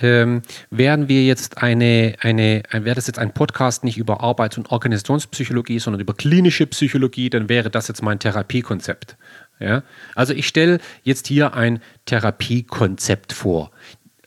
Ähm, 0.00 0.42
wären 0.70 1.08
wir 1.08 1.24
jetzt 1.24 1.62
eine, 1.62 2.16
eine, 2.20 2.62
wäre 2.72 2.96
das 2.96 3.06
jetzt 3.06 3.18
ein 3.18 3.32
Podcast 3.32 3.84
nicht 3.84 3.96
über 3.96 4.22
Arbeits- 4.22 4.58
und 4.58 4.70
Organisationspsychologie, 4.70 5.78
sondern 5.78 6.00
über 6.00 6.14
klinische 6.14 6.66
Psychologie, 6.66 7.30
dann 7.30 7.48
wäre 7.48 7.70
das 7.70 7.88
jetzt 7.88 8.02
mein 8.02 8.18
Therapiekonzept. 8.18 9.16
Ja? 9.60 9.82
Also 10.14 10.32
ich 10.32 10.48
stelle 10.48 10.80
jetzt 11.02 11.28
hier 11.28 11.54
ein 11.54 11.80
Therapiekonzept 12.06 13.32
vor. 13.32 13.70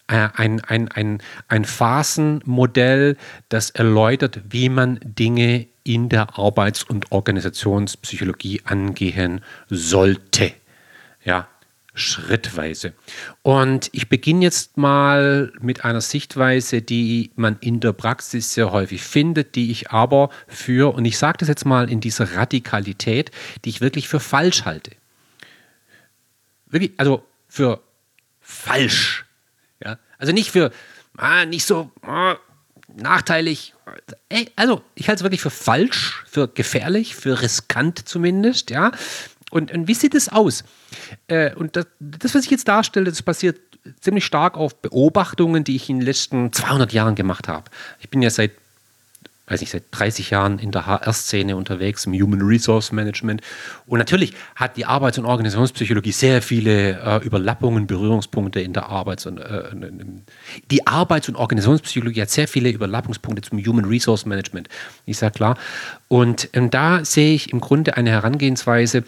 Äh, 0.07 0.29
ein, 0.35 0.61
ein, 0.61 0.87
ein, 0.89 1.21
ein 1.47 1.65
Phasenmodell, 1.65 3.17
das 3.49 3.71
erläutert, 3.71 4.41
wie 4.49 4.69
man 4.69 4.99
Dinge 5.03 5.67
in 5.83 6.09
der 6.09 6.37
Arbeits- 6.37 6.83
und 6.83 7.11
Organisationspsychologie 7.11 8.61
angehen 8.65 9.41
sollte. 9.69 10.53
Ja, 11.23 11.47
schrittweise. 11.93 12.93
Und 13.43 13.89
ich 13.91 14.09
beginne 14.09 14.43
jetzt 14.43 14.77
mal 14.77 15.51
mit 15.61 15.85
einer 15.85 16.01
Sichtweise, 16.01 16.81
die 16.81 17.31
man 17.35 17.57
in 17.59 17.79
der 17.79 17.93
Praxis 17.93 18.53
sehr 18.53 18.71
häufig 18.71 19.03
findet, 19.03 19.55
die 19.55 19.71
ich 19.71 19.91
aber 19.91 20.29
für, 20.47 20.93
und 20.93 21.05
ich 21.05 21.17
sage 21.17 21.37
das 21.39 21.49
jetzt 21.49 21.65
mal 21.65 21.89
in 21.89 21.99
dieser 21.99 22.35
Radikalität, 22.35 23.31
die 23.63 23.69
ich 23.69 23.81
wirklich 23.81 24.07
für 24.07 24.19
falsch 24.19 24.65
halte. 24.65 24.91
Wirklich, 26.73 26.91
also 26.97 27.23
für 27.47 27.81
falsch. 28.41 29.25
Ja? 29.83 29.97
Also 30.17 30.33
nicht 30.33 30.51
für, 30.51 30.71
ah, 31.17 31.45
nicht 31.45 31.65
so 31.65 31.91
ah, 32.01 32.35
nachteilig. 32.95 33.73
Also, 34.55 34.81
ich 34.95 35.07
halte 35.07 35.19
es 35.19 35.23
wirklich 35.23 35.41
für 35.41 35.49
falsch, 35.49 36.23
für 36.27 36.47
gefährlich, 36.47 37.15
für 37.15 37.41
riskant 37.41 38.07
zumindest, 38.07 38.69
ja. 38.69 38.91
Und, 39.51 39.71
und 39.71 39.87
wie 39.87 39.93
sieht 39.93 40.15
es 40.15 40.29
aus? 40.29 40.63
Äh, 41.27 41.53
und 41.53 41.75
das, 41.75 41.85
das, 41.99 42.33
was 42.33 42.45
ich 42.45 42.51
jetzt 42.51 42.67
darstelle, 42.67 43.05
das 43.05 43.21
basiert 43.21 43.59
ziemlich 43.99 44.25
stark 44.25 44.57
auf 44.57 44.81
Beobachtungen, 44.81 45.63
die 45.63 45.75
ich 45.75 45.89
in 45.89 45.99
den 45.99 46.05
letzten 46.05 46.51
200 46.51 46.91
Jahren 46.93 47.15
gemacht 47.15 47.47
habe. 47.47 47.69
Ich 47.99 48.09
bin 48.09 48.21
ja 48.21 48.29
seit 48.29 48.51
weiß 49.47 49.59
nicht, 49.59 49.71
seit 49.71 49.83
30 49.91 50.29
Jahren 50.29 50.57
in 50.57 50.71
der 50.71 50.85
HR-Szene 50.85 51.57
unterwegs, 51.57 52.05
im 52.05 52.13
Human 52.13 52.41
Resource 52.41 52.93
Management. 52.93 53.41
Und 53.85 53.99
natürlich 53.99 54.33
hat 54.55 54.77
die 54.77 54.85
Arbeits- 54.85 55.17
und 55.17 55.25
Organisationspsychologie 55.25 56.13
sehr 56.13 56.41
viele 56.41 56.99
äh, 57.01 57.25
Überlappungen, 57.25 57.85
Berührungspunkte 57.85 58.61
in 58.61 58.71
der 58.71 58.87
Arbeits- 58.87 59.25
und 59.25 59.39
äh, 59.39 59.63
die 60.71 60.87
Arbeits- 60.87 61.27
und 61.27 61.35
Organisationspsychologie 61.35 62.21
hat 62.21 62.29
sehr 62.29 62.47
viele 62.47 62.69
Überlappungspunkte 62.69 63.41
zum 63.41 63.59
Human 63.59 63.85
Resource 63.85 64.25
Management. 64.25 64.69
Ist 65.05 65.21
ja 65.21 65.29
klar. 65.29 65.57
Und 66.07 66.49
ähm, 66.53 66.69
da 66.69 67.03
sehe 67.03 67.35
ich 67.35 67.51
im 67.51 67.59
Grunde 67.59 67.97
eine 67.97 68.11
Herangehensweise, 68.11 69.03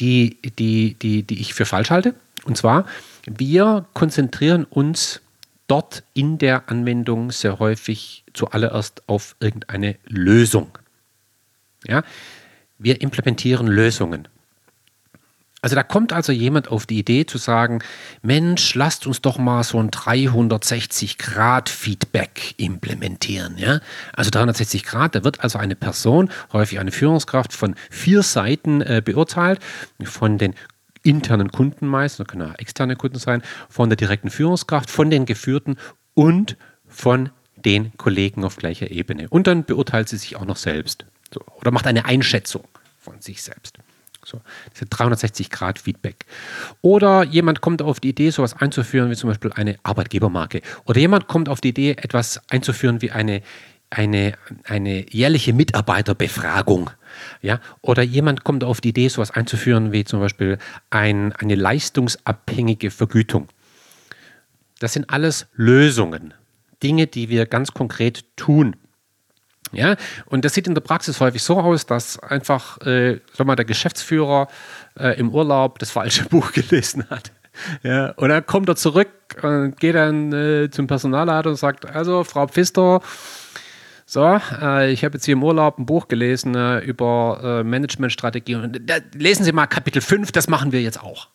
die, 0.00 0.38
die, 0.58 0.94
die, 0.94 1.22
die 1.22 1.40
ich 1.40 1.54
für 1.54 1.66
falsch 1.66 1.90
halte. 1.90 2.14
Und 2.44 2.56
zwar, 2.56 2.84
wir 3.26 3.84
konzentrieren 3.94 4.64
uns 4.64 5.20
dort 5.66 6.02
in 6.14 6.38
der 6.38 6.68
Anwendung 6.68 7.30
sehr 7.30 7.58
häufig 7.58 8.24
zuallererst 8.34 9.08
auf 9.08 9.36
irgendeine 9.40 9.96
Lösung. 10.06 10.78
Ja? 11.86 12.02
Wir 12.78 13.00
implementieren 13.00 13.66
Lösungen. 13.66 14.28
Also 15.64 15.76
da 15.76 15.84
kommt 15.84 16.12
also 16.12 16.32
jemand 16.32 16.66
auf 16.68 16.86
die 16.86 16.98
Idee 16.98 17.24
zu 17.24 17.38
sagen, 17.38 17.84
Mensch, 18.20 18.74
lasst 18.74 19.06
uns 19.06 19.22
doch 19.22 19.38
mal 19.38 19.62
so 19.62 19.78
ein 19.78 19.92
360-Grad-Feedback 19.92 22.54
implementieren. 22.56 23.56
Ja? 23.58 23.78
Also 24.12 24.32
360 24.32 24.82
Grad, 24.82 25.14
da 25.14 25.22
wird 25.22 25.38
also 25.38 25.60
eine 25.60 25.76
Person, 25.76 26.30
häufig 26.52 26.80
eine 26.80 26.90
Führungskraft, 26.90 27.52
von 27.52 27.76
vier 27.90 28.24
Seiten 28.24 28.80
äh, 28.80 29.02
beurteilt, 29.04 29.60
von 30.02 30.36
den 30.36 30.54
internen 31.02 31.50
Kunden 31.50 31.86
meist, 31.86 32.20
das 32.20 32.26
können 32.26 32.50
auch 32.50 32.58
externe 32.58 32.96
Kunden 32.96 33.18
sein, 33.18 33.42
von 33.68 33.88
der 33.88 33.96
direkten 33.96 34.30
Führungskraft, 34.30 34.90
von 34.90 35.10
den 35.10 35.26
Geführten 35.26 35.76
und 36.14 36.56
von 36.86 37.30
den 37.56 37.96
Kollegen 37.96 38.44
auf 38.44 38.56
gleicher 38.56 38.90
Ebene. 38.90 39.28
Und 39.28 39.46
dann 39.46 39.64
beurteilt 39.64 40.08
sie 40.08 40.16
sich 40.16 40.36
auch 40.36 40.44
noch 40.44 40.56
selbst 40.56 41.06
so, 41.32 41.40
oder 41.60 41.70
macht 41.70 41.86
eine 41.86 42.04
Einschätzung 42.04 42.64
von 42.98 43.20
sich 43.20 43.42
selbst. 43.42 43.78
So, 44.24 44.40
diese 44.72 44.84
360-Grad-Feedback. 44.84 46.26
Oder 46.80 47.24
jemand 47.24 47.60
kommt 47.60 47.82
auf 47.82 47.98
die 47.98 48.10
Idee, 48.10 48.30
sowas 48.30 48.54
einzuführen, 48.54 49.10
wie 49.10 49.16
zum 49.16 49.28
Beispiel 49.28 49.52
eine 49.52 49.78
Arbeitgebermarke. 49.82 50.62
Oder 50.84 51.00
jemand 51.00 51.26
kommt 51.26 51.48
auf 51.48 51.60
die 51.60 51.70
Idee, 51.70 51.92
etwas 51.92 52.40
einzuführen 52.48 53.02
wie 53.02 53.10
eine, 53.10 53.42
eine, 53.92 54.34
eine 54.64 55.10
jährliche 55.10 55.52
Mitarbeiterbefragung. 55.52 56.90
Ja? 57.42 57.60
Oder 57.82 58.02
jemand 58.02 58.44
kommt 58.44 58.64
auf 58.64 58.80
die 58.80 58.90
Idee, 58.90 59.08
sowas 59.08 59.30
einzuführen 59.30 59.92
wie 59.92 60.04
zum 60.04 60.20
Beispiel 60.20 60.58
ein, 60.90 61.32
eine 61.34 61.54
leistungsabhängige 61.54 62.90
Vergütung. 62.90 63.48
Das 64.80 64.94
sind 64.94 65.10
alles 65.10 65.46
Lösungen, 65.54 66.34
Dinge, 66.82 67.06
die 67.06 67.28
wir 67.28 67.46
ganz 67.46 67.72
konkret 67.72 68.24
tun. 68.36 68.76
Ja, 69.74 69.96
und 70.26 70.44
das 70.44 70.52
sieht 70.52 70.66
in 70.66 70.74
der 70.74 70.82
Praxis 70.82 71.18
häufig 71.20 71.42
so 71.42 71.58
aus, 71.58 71.86
dass 71.86 72.18
einfach 72.18 72.78
äh, 72.82 73.20
sag 73.32 73.46
mal, 73.46 73.56
der 73.56 73.64
Geschäftsführer 73.64 74.48
äh, 74.98 75.18
im 75.18 75.30
Urlaub 75.30 75.78
das 75.78 75.90
falsche 75.90 76.24
Buch 76.28 76.52
gelesen 76.52 77.08
hat. 77.08 77.32
Ja, 77.82 78.10
und 78.12 78.28
dann 78.30 78.44
kommt 78.44 78.68
er 78.68 78.76
zurück 78.76 79.08
und 79.42 79.78
geht 79.78 79.94
dann 79.94 80.32
äh, 80.32 80.70
zum 80.70 80.86
Personalleiter 80.86 81.50
und 81.50 81.56
sagt: 81.56 81.86
Also, 81.86 82.24
Frau 82.24 82.46
Pfister, 82.46 83.00
so, 84.12 84.38
äh, 84.60 84.92
ich 84.92 85.06
habe 85.06 85.14
jetzt 85.14 85.24
hier 85.24 85.32
im 85.32 85.42
Urlaub 85.42 85.78
ein 85.78 85.86
Buch 85.86 86.06
gelesen 86.06 86.54
äh, 86.54 86.80
über 86.80 87.40
äh, 87.42 87.64
Managementstrategie 87.64 88.56
und 88.56 88.78
da 88.84 88.96
lesen 89.14 89.42
Sie 89.42 89.52
mal 89.52 89.66
Kapitel 89.66 90.02
5, 90.02 90.32
das 90.32 90.48
machen 90.48 90.70
wir 90.70 90.82
jetzt 90.82 91.02
auch. 91.02 91.28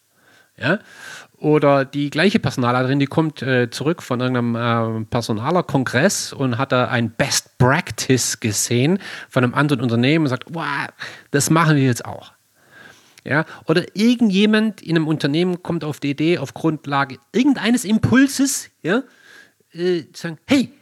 Ja? 0.57 0.77
Oder 1.39 1.85
die 1.85 2.11
gleiche 2.11 2.37
Personalerin, 2.37 2.99
die 2.99 3.07
kommt 3.07 3.41
äh, 3.41 3.71
zurück 3.71 4.03
von 4.03 4.19
irgendeinem 4.19 5.01
äh, 5.01 5.05
Personalerkongress 5.05 6.33
und 6.33 6.59
hat 6.59 6.71
da 6.71 6.87
ein 6.87 7.09
Best 7.09 7.57
Practice 7.57 8.39
gesehen 8.39 8.99
von 9.27 9.43
einem 9.43 9.55
anderen 9.55 9.81
Unternehmen 9.81 10.25
und 10.25 10.29
sagt, 10.29 10.43
wow, 10.49 10.87
das 11.31 11.49
machen 11.49 11.77
wir 11.77 11.83
jetzt 11.83 12.05
auch. 12.05 12.33
Ja? 13.23 13.45
Oder 13.65 13.85
irgendjemand 13.95 14.83
in 14.83 14.97
einem 14.97 15.07
Unternehmen 15.07 15.63
kommt 15.63 15.83
auf 15.83 15.99
die 15.99 16.11
Idee, 16.11 16.37
auf 16.37 16.53
Grundlage 16.53 17.17
irgendeines 17.31 17.85
Impulses, 17.85 18.69
ja, 18.83 19.01
äh, 19.73 20.03
zu 20.13 20.21
sagen, 20.21 20.37
hey, 20.45 20.76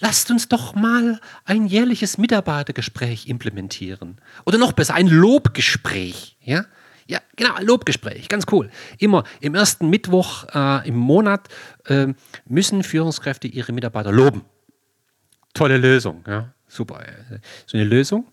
lasst 0.00 0.30
uns 0.30 0.48
doch 0.48 0.74
mal 0.74 1.20
ein 1.44 1.66
jährliches 1.66 2.18
Mitarbeitergespräch 2.18 3.28
implementieren. 3.28 4.20
Oder 4.44 4.58
noch 4.58 4.72
besser, 4.72 4.94
ein 4.94 5.06
Lobgespräch. 5.06 6.36
Ja, 6.42 6.64
ja 7.06 7.20
genau, 7.36 7.54
ein 7.54 7.66
Lobgespräch, 7.66 8.28
ganz 8.28 8.46
cool. 8.50 8.70
Immer 8.98 9.24
im 9.40 9.54
ersten 9.54 9.88
Mittwoch 9.88 10.46
äh, 10.54 10.88
im 10.88 10.96
Monat 10.96 11.48
äh, 11.86 12.08
müssen 12.46 12.82
Führungskräfte 12.82 13.46
ihre 13.46 13.72
Mitarbeiter 13.72 14.10
loben. 14.10 14.44
Tolle 15.54 15.76
Lösung, 15.76 16.24
ja, 16.26 16.52
super. 16.68 17.04
So 17.66 17.76
eine 17.76 17.86
Lösung 17.86 18.26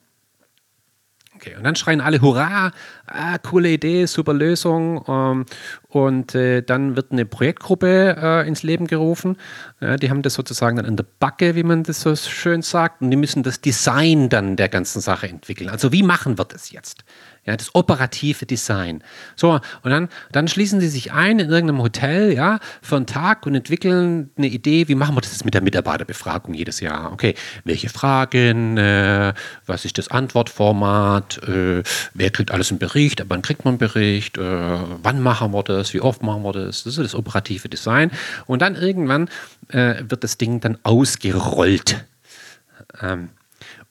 Okay, 1.37 1.55
und 1.55 1.63
dann 1.63 1.75
schreien 1.75 2.01
alle 2.01 2.19
Hurra, 2.19 2.71
ah, 3.05 3.37
coole 3.37 3.69
Idee, 3.69 4.07
super 4.07 4.33
Lösung. 4.33 5.05
Ähm, 5.07 5.45
und 5.87 6.33
äh, 6.33 6.63
dann 6.63 6.95
wird 6.95 7.11
eine 7.11 7.25
Projektgruppe 7.25 8.15
äh, 8.19 8.47
ins 8.47 8.63
Leben 8.63 8.87
gerufen. 8.87 9.37
Ja, 9.79 9.97
die 9.97 10.09
haben 10.09 10.23
das 10.23 10.33
sozusagen 10.33 10.77
dann 10.77 10.85
in 10.85 10.95
der 10.95 11.05
Backe, 11.19 11.53
wie 11.53 11.61
man 11.61 11.83
das 11.83 12.01
so 12.01 12.15
schön 12.15 12.63
sagt. 12.63 13.03
Und 13.03 13.11
die 13.11 13.17
müssen 13.17 13.43
das 13.43 13.61
Design 13.61 14.29
dann 14.29 14.55
der 14.55 14.67
ganzen 14.67 14.99
Sache 14.99 15.27
entwickeln. 15.27 15.69
Also 15.69 15.91
wie 15.91 16.01
machen 16.01 16.39
wir 16.39 16.45
das 16.45 16.71
jetzt? 16.71 17.03
Ja, 17.47 17.55
das 17.55 17.73
operative 17.73 18.45
Design. 18.45 19.01
So, 19.37 19.53
und 19.81 19.89
dann, 19.89 20.09
dann 20.33 20.49
schließen 20.49 20.81
sie 20.81 20.89
sich 20.89 21.13
ein 21.13 21.39
in 21.39 21.49
irgendeinem 21.49 21.81
Hotel, 21.81 22.33
ja, 22.33 22.59
für 22.81 22.97
einen 22.97 23.05
Tag 23.05 23.45
und 23.45 23.55
entwickeln 23.55 24.31
eine 24.37 24.47
Idee, 24.47 24.89
wie 24.89 24.95
machen 24.95 25.15
wir 25.15 25.21
das 25.21 25.31
jetzt 25.31 25.45
mit 25.45 25.53
der 25.53 25.61
Mitarbeiterbefragung 25.61 26.53
jedes 26.53 26.81
Jahr? 26.81 27.13
Okay, 27.13 27.35
welche 27.63 27.87
Fragen, 27.87 28.77
äh, 28.77 29.33
was 29.65 29.85
ist 29.85 29.97
das 29.97 30.09
Antwortformat, 30.09 31.41
äh, 31.47 31.83
wer 32.13 32.29
kriegt 32.31 32.51
alles 32.51 32.69
einen 32.69 32.79
Bericht, 32.79 33.23
wann 33.29 33.41
kriegt 33.41 33.63
man 33.63 33.75
einen 33.75 33.79
Bericht, 33.79 34.37
äh, 34.37 34.41
wann 34.41 35.21
machen 35.21 35.53
wir 35.53 35.63
das, 35.63 35.93
wie 35.93 36.01
oft 36.01 36.23
machen 36.23 36.43
wir 36.43 36.51
das? 36.51 36.83
Das 36.83 36.97
ist 36.97 37.03
das 37.03 37.15
operative 37.15 37.69
Design. 37.69 38.11
Und 38.45 38.61
dann 38.61 38.75
irgendwann 38.75 39.29
äh, 39.69 40.03
wird 40.09 40.25
das 40.25 40.37
Ding 40.37 40.59
dann 40.59 40.77
ausgerollt. 40.83 42.03
Ähm, 43.01 43.29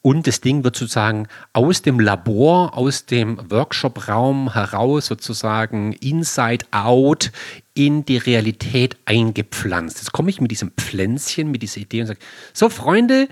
und 0.07 0.29
das 0.29 0.41
Ding 0.41 0.63
wird 0.63 0.77
sozusagen 0.77 1.27
aus 1.53 1.83
dem 1.83 1.99
Labor, 1.99 2.79
aus 2.79 3.07
dem 3.07 3.41
Workshop-Raum 3.51 4.55
heraus 4.55 5.07
sozusagen 5.07 5.95
inside 5.95 6.65
out 6.71 7.33
in 7.75 8.05
die 8.05 8.19
Realität 8.19 8.97
eingepflanzt. 9.05 9.97
Jetzt 9.97 10.13
komme 10.13 10.31
ich 10.31 10.41
mit 10.41 10.53
diesem 10.53 10.71
Pflänzchen, 10.77 11.51
mit 11.51 11.63
dieser 11.63 11.81
Idee 11.81 12.03
und 12.03 12.07
sage, 12.07 12.21
so 12.53 12.69
Freunde, 12.69 13.27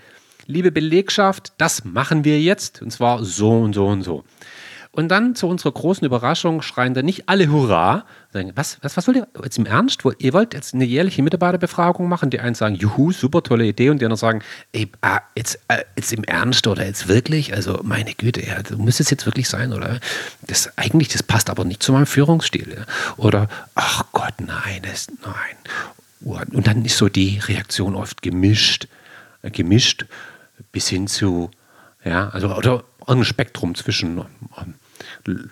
liebe 0.47 0.73
Belegschaft, 0.73 1.53
das 1.59 1.85
machen 1.85 2.25
wir 2.25 2.41
jetzt 2.41 2.83
und 2.83 2.91
zwar 2.91 3.25
so 3.25 3.53
und 3.53 3.75
so 3.75 3.87
und 3.87 4.03
so. 4.03 4.25
Und 4.95 5.09
dann 5.09 5.35
zu 5.35 5.49
unserer 5.49 5.73
großen 5.73 6.07
Überraschung 6.07 6.63
schreien 6.63 6.95
dann 6.95 7.05
nicht 7.05 7.29
alle 7.29 7.49
Hurra. 7.49 8.05
Was, 8.55 8.79
was, 8.81 8.97
was 8.97 9.09
wollt 9.09 9.17
ihr 9.17 9.27
jetzt 9.43 9.59
im 9.59 9.67
Ernst? 9.67 10.05
Ihr 10.19 10.33
wollt 10.33 10.55
jetzt 10.55 10.73
eine 10.73 10.85
jährliche 10.85 11.21
Mitarbeiterbefragung 11.21 12.09
machen? 12.09 12.31
Die 12.31 12.39
einen 12.39 12.55
sagen, 12.55 12.77
juhu, 12.77 13.11
super 13.11 13.43
tolle 13.43 13.65
Idee. 13.67 13.91
Und 13.91 14.01
die 14.01 14.05
anderen 14.05 14.19
sagen, 14.19 14.43
ey, 14.71 14.89
ah, 15.01 15.21
jetzt, 15.37 15.59
äh, 15.67 15.83
jetzt 15.97 16.13
im 16.13 16.23
Ernst 16.23 16.69
oder 16.69 16.87
jetzt 16.87 17.09
wirklich? 17.09 17.55
Also 17.55 17.81
meine 17.83 18.15
Güte, 18.15 18.47
ja, 18.47 18.59
muss 18.77 19.01
es 19.01 19.11
jetzt 19.11 19.27
wirklich 19.27 19.49
sein? 19.49 19.73
Oder 19.73 19.99
das 20.43 20.71
eigentlich, 20.79 21.09
das 21.09 21.25
passt 21.25 21.51
aber 21.51 21.65
nicht 21.65 21.83
zu 21.83 21.93
meinem 21.93 22.07
Führungsstil. 22.07 22.77
Ja? 22.77 22.87
Oder, 23.17 23.49
ach 23.75 24.05
Gott, 24.13 24.35
nein, 24.39 24.83
das, 24.83 25.09
nein. 25.25 26.45
Und 26.53 26.69
dann 26.69 26.85
ist 26.85 26.99
so 26.99 27.09
die 27.09 27.41
Reaktion 27.41 27.97
oft 27.97 28.23
gemischt, 28.23 28.87
gemischt 29.43 30.07
bis 30.71 30.89
hin 30.89 31.09
zu, 31.09 31.51
ja, 32.05 32.29
also 32.29 32.55
oder 32.55 32.85
ein 33.07 33.25
Spektrum 33.25 33.75
zwischen 33.75 34.19
ähm, 34.19 34.75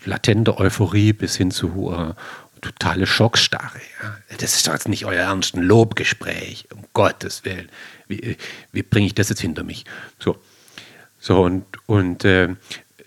latente 0.04 0.58
Euphorie 0.58 1.12
bis 1.12 1.36
hin 1.36 1.50
zu 1.50 1.92
äh, 1.92 2.14
totale 2.62 3.06
Schockstarre. 3.06 3.80
Ja. 4.02 4.16
Das 4.38 4.56
ist 4.56 4.66
doch 4.66 4.72
jetzt 4.72 4.88
nicht 4.88 5.04
euer 5.04 5.24
ernst, 5.24 5.54
ein 5.54 5.62
Lobgespräch, 5.62 6.68
um 6.72 6.84
Gottes 6.92 7.44
Willen. 7.44 7.68
Wie, 8.08 8.36
wie 8.72 8.82
bringe 8.82 9.06
ich 9.06 9.14
das 9.14 9.28
jetzt 9.28 9.40
hinter 9.40 9.64
mich? 9.64 9.84
So, 10.18 10.38
so 11.18 11.42
und, 11.42 11.64
und 11.86 12.24
äh, 12.24 12.54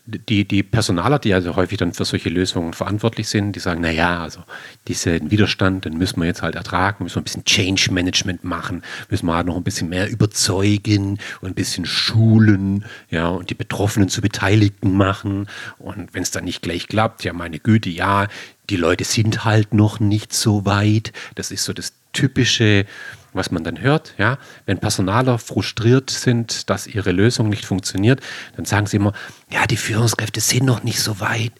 die, 0.05 0.47
die 0.47 0.61
Personaler, 0.61 1.17
die 1.17 1.33
also 1.33 1.55
häufig 1.55 1.79
dann 1.79 1.93
für 1.93 2.05
solche 2.05 2.29
Lösungen 2.29 2.73
verantwortlich 2.73 3.27
sind, 3.27 3.53
die 3.53 3.59
sagen, 3.59 3.81
naja, 3.81 4.21
also 4.21 4.41
diesen 4.87 5.31
Widerstand, 5.31 5.85
den 5.85 5.97
müssen 5.97 6.19
wir 6.19 6.27
jetzt 6.27 6.43
halt 6.43 6.55
ertragen, 6.55 7.03
müssen 7.03 7.15
wir 7.15 7.21
ein 7.21 7.23
bisschen 7.23 7.45
Change 7.45 7.91
Management 7.91 8.43
machen, 8.43 8.83
müssen 9.09 9.25
wir 9.25 9.35
halt 9.35 9.47
noch 9.47 9.57
ein 9.57 9.63
bisschen 9.63 9.89
mehr 9.89 10.09
überzeugen 10.09 11.17
und 11.41 11.49
ein 11.49 11.55
bisschen 11.55 11.85
schulen, 11.85 12.85
ja, 13.09 13.29
und 13.29 13.49
die 13.49 13.55
Betroffenen 13.55 14.09
zu 14.09 14.21
Beteiligten 14.21 14.95
machen. 14.95 15.47
Und 15.79 16.13
wenn 16.13 16.21
es 16.21 16.31
dann 16.31 16.45
nicht 16.45 16.61
gleich 16.61 16.87
klappt, 16.87 17.23
ja, 17.23 17.33
meine 17.33 17.59
Güte, 17.59 17.89
ja, 17.89 18.27
die 18.69 18.77
Leute 18.77 19.03
sind 19.03 19.43
halt 19.43 19.73
noch 19.73 19.99
nicht 19.99 20.33
so 20.33 20.65
weit. 20.65 21.13
Das 21.33 21.51
ist 21.51 21.63
so 21.63 21.73
das 21.73 21.93
typische 22.13 22.85
was 23.35 23.51
man 23.51 23.63
dann 23.63 23.81
hört, 23.81 24.13
ja, 24.17 24.37
wenn 24.65 24.79
Personaler 24.79 25.37
frustriert 25.37 26.09
sind, 26.09 26.69
dass 26.69 26.87
ihre 26.87 27.11
Lösung 27.11 27.49
nicht 27.49 27.65
funktioniert, 27.65 28.21
dann 28.55 28.65
sagen 28.65 28.87
sie 28.87 28.97
immer, 28.97 29.13
ja, 29.51 29.67
die 29.67 29.77
Führungskräfte 29.77 30.39
sind 30.39 30.65
noch 30.65 30.83
nicht 30.83 30.99
so 30.99 31.19
weit. 31.19 31.51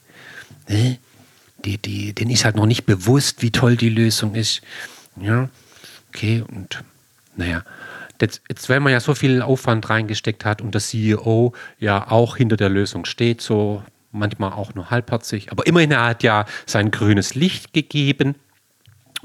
Ne? 0.68 0.98
Die, 1.64 1.78
die, 1.78 2.14
denen 2.14 2.32
ist 2.32 2.46
halt 2.46 2.56
noch 2.56 2.66
nicht 2.66 2.86
bewusst, 2.86 3.42
wie 3.42 3.52
toll 3.52 3.76
die 3.76 3.90
Lösung 3.90 4.36
ist. 4.36 4.62
Ja, 5.20 5.50
okay, 6.10 6.44
und 6.48 6.84
naja, 7.36 7.64
jetzt, 8.22 8.42
jetzt, 8.50 8.70
weil 8.70 8.80
man 8.80 8.94
ja 8.94 9.00
so 9.00 9.16
viel 9.16 9.42
Aufwand 9.42 9.90
reingesteckt 9.90 10.46
hat 10.46 10.62
und 10.62 10.74
der 10.74 10.82
CEO 10.82 11.54
ja 11.80 12.10
auch 12.10 12.38
hinter 12.38 12.58
der 12.58 12.70
Lösung 12.70 13.06
steht, 13.06 13.42
so 13.42 13.84
manchmal 14.12 14.54
auch 14.54 14.74
nur 14.76 14.92
halbherzig, 14.92 15.52
aber 15.52 15.68
immerhin 15.68 15.92
er 15.92 16.06
hat 16.06 16.24
ja 16.24 16.46
sein 16.66 16.92
grünes 16.92 17.36
Licht 17.36 17.74
gegeben 17.74 18.36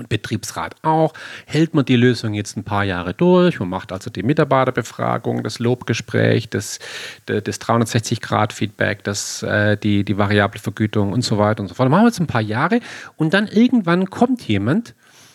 und 0.00 0.08
Betriebsrat 0.08 0.74
auch. 0.82 1.12
Hält 1.46 1.74
man 1.74 1.84
die 1.84 1.96
Lösung 1.96 2.34
jetzt 2.34 2.56
ein 2.56 2.64
paar 2.64 2.84
Jahre 2.84 3.14
durch? 3.14 3.60
Man 3.60 3.68
macht 3.68 3.92
also 3.92 4.10
die 4.10 4.22
Mitarbeiterbefragung, 4.22 5.44
das 5.44 5.60
Lobgespräch, 5.60 6.48
das, 6.48 6.80
das 7.26 7.60
360-Grad-Feedback, 7.60 9.04
das, 9.04 9.42
äh, 9.44 9.76
die, 9.76 10.04
die 10.04 10.18
variable 10.18 10.60
Vergütung 10.60 11.12
und 11.12 11.22
so 11.22 11.38
weiter 11.38 11.62
und 11.62 11.68
so 11.68 11.74
fort. 11.74 11.86
Dann 11.86 11.92
machen 11.92 12.02
wir 12.02 12.08
jetzt 12.08 12.20
ein 12.20 12.26
paar 12.26 12.40
Jahre 12.40 12.80
und 13.16 13.32
dann 13.34 13.46
irgendwann 13.46 14.10
kommt 14.10 14.42
jemand, 14.48 14.94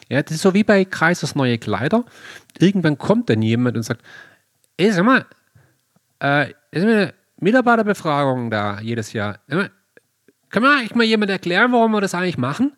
ja, 0.10 0.22
das 0.22 0.36
ist 0.36 0.42
so 0.42 0.54
wie 0.54 0.64
bei 0.64 0.86
Kreisers 0.86 1.36
neue 1.36 1.58
Kleider. 1.58 2.04
Irgendwann 2.60 2.98
kommt 2.98 3.30
dann 3.30 3.42
jemand 3.42 3.78
und 3.78 3.84
sagt, 3.84 4.02
ey, 4.78 4.92
sag 4.92 5.06
mal, 5.06 5.26
äh, 6.20 6.52
ist 6.72 6.84
eine 6.84 7.14
Mitarbeiterbefragung 7.40 8.50
da 8.50 8.80
jedes 8.82 9.14
Jahr. 9.14 9.40
Kann 9.48 10.64
mir 10.64 10.72
eigentlich 10.72 10.96
mal 10.96 11.04
jemand 11.04 11.32
erklären, 11.32 11.72
warum 11.72 11.92
wir 11.92 12.02
das 12.02 12.14
eigentlich 12.14 12.38
machen? 12.38 12.74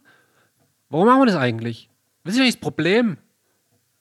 Warum 0.90 1.08
machen 1.08 1.22
wir 1.22 1.26
das 1.26 1.36
eigentlich? 1.36 1.90
Was 2.24 2.36
ist 2.36 2.40
eigentlich 2.40 2.56
das 2.56 2.62
Problem? 2.62 3.18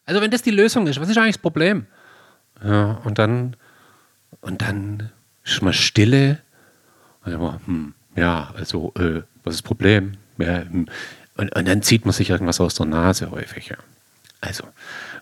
Also, 0.04 0.20
wenn 0.20 0.30
das 0.30 0.42
die 0.42 0.50
Lösung 0.50 0.86
ist, 0.86 1.00
was 1.00 1.08
ist 1.08 1.18
eigentlich 1.18 1.36
das 1.36 1.42
Problem? 1.42 1.86
Ja, 2.64 3.00
und 3.04 3.18
dann, 3.18 3.56
und 4.40 4.62
dann 4.62 5.10
ist 5.44 5.62
mal 5.62 5.72
Stille. 5.72 6.40
Und 7.24 7.32
dann, 7.32 7.60
hm, 7.66 7.94
ja, 8.14 8.52
also, 8.56 8.92
äh, 8.96 9.22
was 9.42 9.54
ist 9.54 9.62
das 9.62 9.62
Problem? 9.62 10.12
Ja, 10.38 10.60
hm. 10.60 10.86
und, 11.36 11.54
und, 11.54 11.68
dann 11.68 11.82
zieht 11.82 12.04
man 12.04 12.12
sich 12.12 12.30
irgendwas 12.30 12.60
aus 12.60 12.74
der 12.74 12.86
Nase 12.86 13.30
häufig. 13.30 13.68
Ja. 13.68 13.76
Also, 14.40 14.64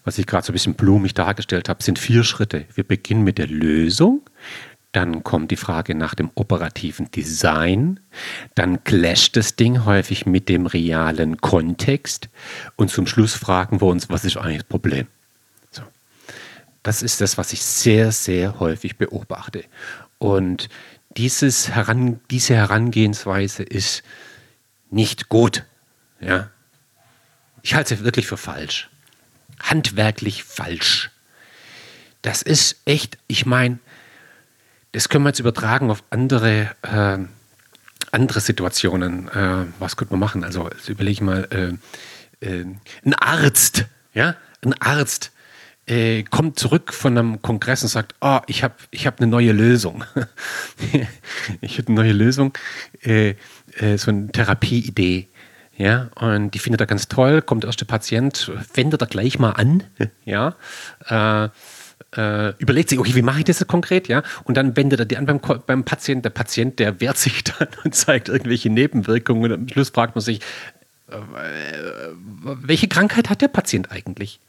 was 0.05 0.19
ich 0.19 0.27
gerade 0.27 0.45
so 0.45 0.53
ein 0.53 0.55
bisschen 0.55 0.75
blumig 0.75 1.15
dargestellt 1.15 1.69
habe, 1.69 1.83
sind 1.83 1.99
vier 1.99 2.25
Schritte. 2.25 2.67
Wir 2.75 2.85
beginnen 2.85 3.25
mit 3.25 3.39
der 3.39 3.47
Lösung, 3.47 4.23
dann 4.95 5.25
kommt 5.25 5.51
die 5.51 5.57
Frage 5.57 5.97
nach 5.97 6.15
dem 6.15 6.31
operativen 6.37 7.11
Design. 7.11 7.99
Dann 8.55 8.85
clasht 8.85 9.37
das 9.37 9.57
Ding 9.57 9.85
häufig 9.85 10.25
mit 10.25 10.49
dem 10.49 10.67
realen 10.67 11.41
Kontext. 11.41 12.29
Und 12.77 12.91
zum 12.91 13.09
Schluss 13.09 13.35
fragen 13.35 13.81
wir 13.81 13.89
uns, 13.89 14.09
was 14.09 14.25
ist 14.25 14.37
eigentlich 14.37 14.59
das 14.59 14.69
Problem? 14.69 15.09
So. 15.73 15.83
Das 16.85 17.03
ist 17.03 17.21
das, 17.21 17.37
was 17.39 17.53
ich 17.53 17.63
sehr, 17.63 18.13
sehr 18.13 18.61
häufig 18.61 18.97
beobachte. 18.97 19.65
Und 20.19 20.69
dieses 21.17 21.71
Heran, 21.71 22.21
diese 22.31 22.55
Herangehensweise 22.55 23.65
ist 23.65 24.05
nicht 24.91 25.29
gut. 25.29 25.65
Ja? 26.21 26.51
Ich 27.63 27.75
halte 27.75 27.95
es 27.95 28.05
wirklich 28.05 28.29
für 28.29 28.37
falsch. 28.37 28.91
Handwerklich 29.61 30.45
falsch. 30.45 31.11
Das 32.23 32.43
ist 32.43 32.77
echt, 32.85 33.19
ich 33.27 33.45
meine, 33.45 33.81
das 34.95 35.09
können 35.09 35.25
wir 35.25 35.31
jetzt 35.31 35.41
übertragen 35.41 35.91
auf 35.91 36.05
andere, 36.11 36.71
äh, 36.83 37.19
andere 38.13 38.41
Situationen. 38.41 39.29
Äh, 39.29 39.67
was 39.81 39.97
könnte 39.97 40.15
man 40.15 40.21
machen? 40.21 40.45
Also, 40.45 40.71
überlege 40.87 41.13
ich 41.13 41.21
mal, 41.21 41.49
äh, 41.51 42.47
äh, 42.47 42.65
ein 43.05 43.15
Arzt, 43.15 43.87
ja, 44.15 44.37
ein 44.65 44.73
Arzt 44.81 45.33
äh, 45.87 46.23
kommt 46.23 46.61
zurück 46.61 46.93
von 46.93 47.19
einem 47.19 47.43
Kongress 47.43 47.83
und 47.83 47.89
sagt, 47.89 48.15
oh, 48.21 48.39
ich 48.47 48.63
habe 48.63 48.75
ich 48.93 49.09
hab 49.09 49.21
eine 49.21 49.27
neue 49.27 49.51
Lösung. 49.51 50.05
ich 51.61 51.79
habe 51.79 51.89
eine 51.89 51.97
neue 51.97 52.13
Lösung, 52.13 52.57
so 53.03 53.11
eine 54.11 54.33
Therapieidee. 54.33 55.29
Ja, 55.77 56.09
und 56.15 56.53
die 56.53 56.61
findet 56.61 56.81
er 56.81 56.87
ganz 56.87 57.09
toll, 57.09 57.43
kommt 57.43 57.65
der 57.65 57.69
erste 57.69 57.85
Patient, 57.85 58.51
wendet 58.75 59.03
er 59.03 59.09
gleich 59.09 59.41
mal 59.41 59.51
an, 59.51 59.83
ja, 60.25 60.55
äh, 61.09 61.49
überlegt 62.59 62.91
sich, 62.91 62.99
okay, 62.99 63.15
wie 63.15 63.23
mache 63.23 63.39
ich 63.39 63.45
das 63.45 63.67
konkret, 63.67 64.09
ja? 64.09 64.23
Und 64.45 64.57
dann 64.57 64.77
wendet 64.77 65.01
er 65.01 65.07
die 65.07 65.17
an 65.17 65.27
beim, 65.27 65.41
beim 65.67 65.85
Patienten. 65.85 66.23
Der 66.23 66.31
Patient, 66.31 66.79
der 66.79 67.01
wehrt 67.01 67.19
sich 67.19 67.45
dann 67.59 67.69
und 67.85 67.95
zeigt 67.95 68.29
irgendwelche 68.29 68.71
Nebenwirkungen. 68.71 69.53
Und 69.53 69.53
am 69.53 69.69
Schluss 69.69 69.91
fragt 69.91 70.15
man 70.15 70.23
sich, 70.23 70.41
äh, 71.11 71.17
welche 72.63 72.89
Krankheit 72.89 73.31
hat 73.31 73.43
der 73.43 73.49
Patient 73.49 73.91
eigentlich? 73.91 74.41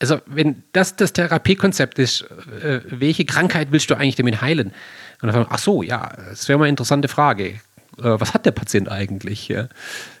Also, 0.00 0.20
wenn 0.26 0.64
das 0.72 0.96
das 0.96 1.12
Therapiekonzept 1.12 1.98
ist, 1.98 2.22
äh, 2.62 2.80
welche 2.86 3.24
Krankheit 3.24 3.68
willst 3.70 3.88
du 3.88 3.94
eigentlich 3.94 4.16
damit 4.16 4.40
heilen? 4.40 4.72
Und 5.20 5.32
dann, 5.32 5.46
ach 5.48 5.58
so, 5.58 5.82
ja, 5.82 6.12
das 6.28 6.48
wäre 6.48 6.58
mal 6.58 6.64
eine 6.64 6.70
interessante 6.70 7.06
Frage. 7.06 7.44
Äh, 7.44 7.60
was 7.98 8.34
hat 8.34 8.44
der 8.44 8.50
Patient 8.50 8.88
eigentlich? 8.88 9.46
Ja? 9.46 9.68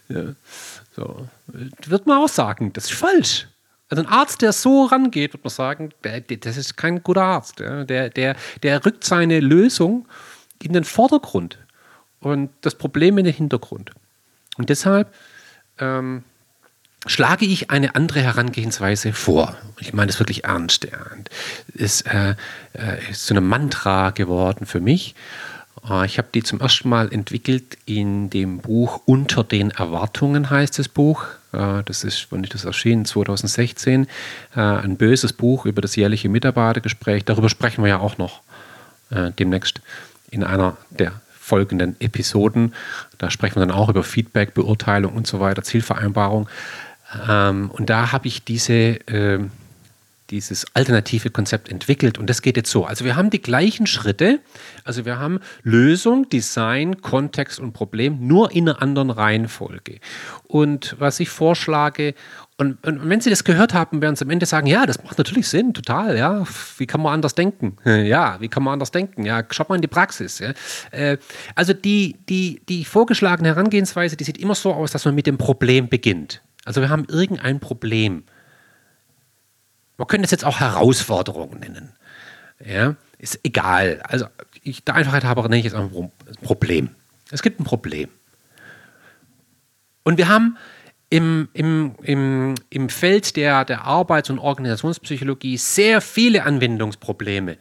Ja. 0.08 0.34
So. 0.94 1.28
Wird 1.46 2.06
man 2.06 2.18
auch 2.18 2.28
sagen, 2.28 2.72
das 2.72 2.84
ist 2.84 2.92
falsch. 2.92 3.48
Also 3.92 4.04
ein 4.04 4.08
Arzt, 4.08 4.40
der 4.40 4.52
so 4.52 4.86
rangeht, 4.86 5.34
würde 5.34 5.42
man 5.44 5.50
sagen, 5.50 5.90
der, 6.02 6.22
das 6.22 6.56
ist 6.56 6.78
kein 6.78 7.02
guter 7.02 7.24
Arzt. 7.24 7.58
Der, 7.58 8.08
der, 8.08 8.36
der 8.62 8.86
rückt 8.86 9.04
seine 9.04 9.38
Lösung 9.38 10.08
in 10.62 10.72
den 10.72 10.84
Vordergrund 10.84 11.58
und 12.18 12.48
das 12.62 12.74
Problem 12.74 13.18
in 13.18 13.26
den 13.26 13.34
Hintergrund. 13.34 13.90
Und 14.56 14.70
deshalb 14.70 15.12
ähm, 15.78 16.24
schlage 17.04 17.44
ich 17.44 17.70
eine 17.70 17.94
andere 17.94 18.22
Herangehensweise 18.22 19.12
vor. 19.12 19.58
Ich 19.78 19.92
meine 19.92 20.06
das 20.06 20.18
wirklich 20.18 20.44
ernst. 20.44 20.84
Ja. 20.84 20.98
Ist, 21.74 22.06
äh, 22.06 22.34
äh, 22.72 23.10
ist 23.10 23.26
so 23.26 23.34
eine 23.34 23.42
Mantra 23.42 24.08
geworden 24.08 24.64
für 24.64 24.80
mich. 24.80 25.14
Äh, 25.88 26.06
ich 26.06 26.18
habe 26.18 26.28
die 26.34 26.42
zum 26.42 26.60
ersten 26.60 26.88
Mal 26.88 27.12
entwickelt 27.12 27.78
in 27.86 28.30
dem 28.30 28.58
Buch 28.58 29.02
Unter 29.06 29.44
den 29.44 29.70
Erwartungen 29.70 30.50
heißt 30.50 30.78
das 30.78 30.88
Buch 30.88 31.26
äh, 31.52 31.82
das 31.84 32.04
ist, 32.04 32.26
wann 32.30 32.44
ist 32.44 32.54
das 32.54 32.64
erschienen? 32.64 33.04
2016. 33.04 34.06
Äh, 34.56 34.60
ein 34.60 34.96
böses 34.96 35.32
Buch 35.32 35.66
über 35.66 35.80
das 35.80 35.96
jährliche 35.96 36.28
Mitarbeitergespräch. 36.28 37.24
Darüber 37.24 37.48
sprechen 37.48 37.84
wir 37.84 37.88
ja 37.88 37.98
auch 38.00 38.18
noch 38.18 38.40
äh, 39.10 39.30
demnächst 39.38 39.80
in 40.30 40.44
einer 40.44 40.76
der 40.90 41.12
folgenden 41.38 41.96
Episoden. 42.00 42.74
Da 43.18 43.30
sprechen 43.30 43.56
wir 43.56 43.66
dann 43.66 43.76
auch 43.76 43.88
über 43.88 44.02
Feedback, 44.02 44.54
Beurteilung 44.54 45.14
und 45.14 45.26
so 45.26 45.40
weiter, 45.40 45.62
Zielvereinbarung. 45.62 46.48
Ähm, 47.28 47.70
und 47.70 47.90
da 47.90 48.12
habe 48.12 48.28
ich 48.28 48.44
diese 48.44 48.98
ähm, 49.08 49.50
dieses 50.32 50.64
alternative 50.74 51.30
Konzept 51.30 51.68
entwickelt. 51.68 52.18
Und 52.18 52.28
das 52.28 52.42
geht 52.42 52.56
jetzt 52.56 52.70
so. 52.70 52.86
Also 52.86 53.04
wir 53.04 53.14
haben 53.14 53.30
die 53.30 53.40
gleichen 53.40 53.86
Schritte. 53.86 54.40
Also 54.82 55.04
wir 55.04 55.18
haben 55.18 55.38
Lösung, 55.62 56.28
Design, 56.28 57.02
Kontext 57.02 57.60
und 57.60 57.74
Problem 57.74 58.26
nur 58.26 58.50
in 58.50 58.68
einer 58.68 58.82
anderen 58.82 59.10
Reihenfolge. 59.10 60.00
Und 60.48 60.96
was 60.98 61.20
ich 61.20 61.28
vorschlage, 61.28 62.14
und, 62.56 62.84
und, 62.86 63.08
wenn 63.08 63.20
Sie 63.20 63.30
das 63.30 63.44
gehört 63.44 63.74
haben, 63.74 64.00
werden 64.00 64.16
Sie 64.16 64.24
am 64.24 64.30
Ende 64.30 64.46
sagen, 64.46 64.66
ja, 64.66 64.86
das 64.86 65.02
macht 65.02 65.18
natürlich 65.18 65.48
Sinn, 65.48 65.74
total, 65.74 66.16
ja. 66.16 66.44
Wie 66.78 66.86
kann 66.86 67.00
man 67.00 67.12
anders 67.12 67.34
denken? 67.34 67.76
Ja, 67.84 68.40
wie 68.40 68.48
kann 68.48 68.62
man 68.62 68.74
anders 68.74 68.90
denken? 68.90 69.24
Ja, 69.24 69.42
schaut 69.50 69.68
mal 69.68 69.76
in 69.76 69.82
die 69.82 69.88
Praxis. 69.88 70.38
Ja. 70.38 70.52
Äh, 70.90 71.18
also 71.54 71.72
die, 71.72 72.16
die, 72.28 72.62
die 72.68 72.84
vorgeschlagene 72.84 73.48
Herangehensweise, 73.48 74.16
die 74.16 74.24
sieht 74.24 74.38
immer 74.38 74.54
so 74.54 74.72
aus, 74.72 74.92
dass 74.92 75.04
man 75.04 75.14
mit 75.14 75.26
dem 75.26 75.38
Problem 75.38 75.88
beginnt. 75.88 76.42
Also 76.64 76.80
wir 76.80 76.88
haben 76.88 77.04
irgendein 77.08 77.60
Problem. 77.60 78.24
Man 80.02 80.08
könnte 80.08 80.24
es 80.24 80.32
jetzt 80.32 80.44
auch 80.44 80.58
Herausforderungen 80.58 81.60
nennen. 81.60 81.92
Ja, 82.58 82.96
ist 83.18 83.38
egal. 83.44 84.02
Also 84.02 84.26
ich, 84.64 84.82
der 84.82 84.96
Einfachheit 84.96 85.22
habe 85.22 85.42
nenne 85.42 85.58
ich 85.58 85.64
jetzt 85.64 85.76
einfach 85.76 85.96
ein 85.96 86.10
Problem. 86.42 86.88
Es 87.30 87.40
gibt 87.40 87.60
ein 87.60 87.64
Problem. 87.64 88.08
Und 90.02 90.18
wir 90.18 90.26
haben 90.26 90.58
im, 91.08 91.48
im, 91.52 91.94
im, 92.02 92.56
im 92.68 92.88
Feld 92.88 93.36
der, 93.36 93.64
der 93.64 93.84
Arbeits- 93.84 94.28
und 94.28 94.40
Organisationspsychologie 94.40 95.56
sehr 95.56 96.00
viele 96.00 96.42
Anwendungsprobleme. 96.42 97.58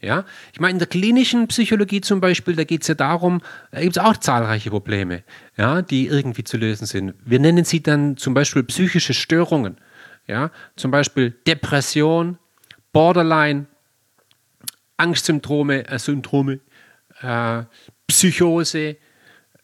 Ja? 0.00 0.24
Ich 0.52 0.58
meine, 0.58 0.72
in 0.72 0.78
der 0.80 0.88
klinischen 0.88 1.46
Psychologie 1.46 2.00
zum 2.00 2.20
Beispiel, 2.20 2.56
da 2.56 2.64
geht 2.64 2.82
es 2.82 2.88
ja 2.88 2.94
darum, 2.96 3.40
da 3.70 3.80
gibt 3.80 3.96
es 3.96 4.02
auch 4.02 4.16
zahlreiche 4.16 4.70
Probleme, 4.70 5.22
ja, 5.56 5.80
die 5.80 6.08
irgendwie 6.08 6.42
zu 6.42 6.56
lösen 6.56 6.88
sind. 6.88 7.14
Wir 7.24 7.38
nennen 7.38 7.64
sie 7.64 7.84
dann 7.84 8.16
zum 8.16 8.34
Beispiel 8.34 8.64
psychische 8.64 9.14
Störungen. 9.14 9.76
Ja? 10.26 10.50
Zum 10.76 10.90
Beispiel 10.90 11.30
Depression, 11.46 12.38
Borderline, 12.92 13.66
Angstsymptome, 14.96 15.86
äh, 15.88 15.98
Syndrome, 15.98 16.60
äh, 17.20 17.62
Psychose, 18.06 18.96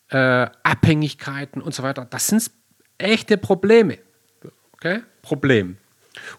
äh, 0.09 0.47
Abhängigkeiten 0.63 1.63
und 1.63 1.75
so 1.75 1.83
weiter. 1.83 2.05
Das 2.05 2.27
sind 2.27 2.51
echte 2.99 3.37
Probleme. 3.37 3.99
Okay? 4.73 5.01
Problem. 5.23 5.77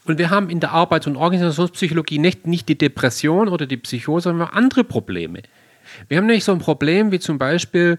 Und 0.05 0.17
wir 0.17 0.29
haben 0.29 0.49
in 0.49 0.59
der 0.59 0.71
Arbeits- 0.71 1.07
und 1.07 1.15
Organisationspsychologie 1.15 2.19
nicht, 2.19 2.45
nicht 2.45 2.67
die 2.67 2.77
Depression 2.77 3.47
oder 3.47 3.65
die 3.65 3.77
Psychose, 3.77 4.23
sondern 4.23 4.49
andere 4.49 4.83
Probleme. 4.83 5.41
Wir 6.07 6.17
haben 6.17 6.25
nämlich 6.25 6.43
so 6.43 6.51
ein 6.51 6.59
Problem 6.59 7.11
wie 7.11 7.19
zum 7.19 7.37
Beispiel, 7.37 7.97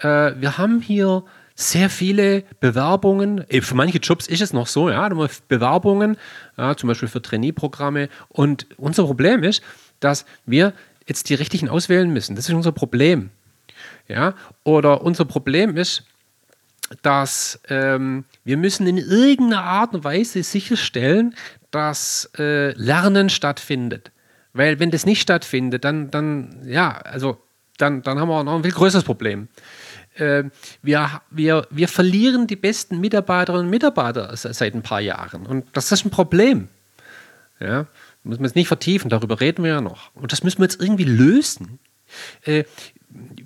äh, 0.00 0.32
wir 0.36 0.58
haben 0.58 0.80
hier 0.80 1.24
sehr 1.60 1.90
viele 1.90 2.44
Bewerbungen. 2.60 3.44
Äh, 3.50 3.60
für 3.62 3.74
manche 3.74 3.98
Jobs 3.98 4.28
ist 4.28 4.40
es 4.40 4.52
noch 4.52 4.68
so, 4.68 4.90
ja, 4.90 5.08
Bewerbungen, 5.48 6.16
ja, 6.56 6.76
zum 6.76 6.88
Beispiel 6.88 7.08
für 7.08 7.20
Trainee-Programme. 7.20 8.08
Und 8.28 8.66
unser 8.76 9.04
Problem 9.04 9.42
ist, 9.42 9.62
dass 9.98 10.24
wir 10.46 10.72
jetzt 11.06 11.28
die 11.28 11.34
richtigen 11.34 11.68
auswählen 11.68 12.10
müssen. 12.10 12.36
Das 12.36 12.48
ist 12.48 12.54
unser 12.54 12.70
Problem. 12.70 13.30
Ja? 14.06 14.34
Oder 14.62 15.02
unser 15.02 15.24
Problem 15.24 15.76
ist, 15.76 16.04
dass 17.02 17.60
ähm, 17.68 18.24
wir 18.44 18.56
müssen 18.56 18.86
in 18.86 18.96
irgendeiner 18.96 19.64
Art 19.64 19.94
und 19.94 20.04
Weise 20.04 20.44
sicherstellen, 20.44 21.34
dass 21.72 22.30
äh, 22.38 22.70
Lernen 22.72 23.30
stattfindet. 23.30 24.12
Weil 24.52 24.78
wenn 24.78 24.92
das 24.92 25.04
nicht 25.04 25.20
stattfindet, 25.20 25.84
dann, 25.84 26.10
dann 26.12 26.62
ja, 26.64 26.92
also 26.92 27.38
dann, 27.78 28.02
dann 28.02 28.18
haben 28.20 28.28
wir 28.28 28.44
noch 28.44 28.54
ein 28.54 28.62
viel 28.62 28.72
größeres 28.72 29.04
Problem. 29.04 29.48
Äh, 30.18 30.44
wir, 30.82 31.22
wir, 31.30 31.66
wir 31.70 31.88
verlieren 31.88 32.46
die 32.46 32.56
besten 32.56 33.00
Mitarbeiterinnen 33.00 33.66
und 33.66 33.70
Mitarbeiter 33.70 34.36
seit 34.36 34.74
ein 34.74 34.82
paar 34.82 35.00
Jahren. 35.00 35.46
Und 35.46 35.66
das 35.72 35.92
ist 35.92 36.04
ein 36.04 36.10
Problem. 36.10 36.68
Ja, 37.60 37.86
müssen 38.22 38.40
wir 38.40 38.46
jetzt 38.46 38.56
nicht 38.56 38.68
vertiefen, 38.68 39.10
darüber 39.10 39.40
reden 39.40 39.64
wir 39.64 39.70
ja 39.72 39.80
noch. 39.80 40.14
Und 40.14 40.32
das 40.32 40.44
müssen 40.44 40.58
wir 40.58 40.64
jetzt 40.64 40.80
irgendwie 40.80 41.04
lösen. 41.04 41.78
Äh, 42.44 42.64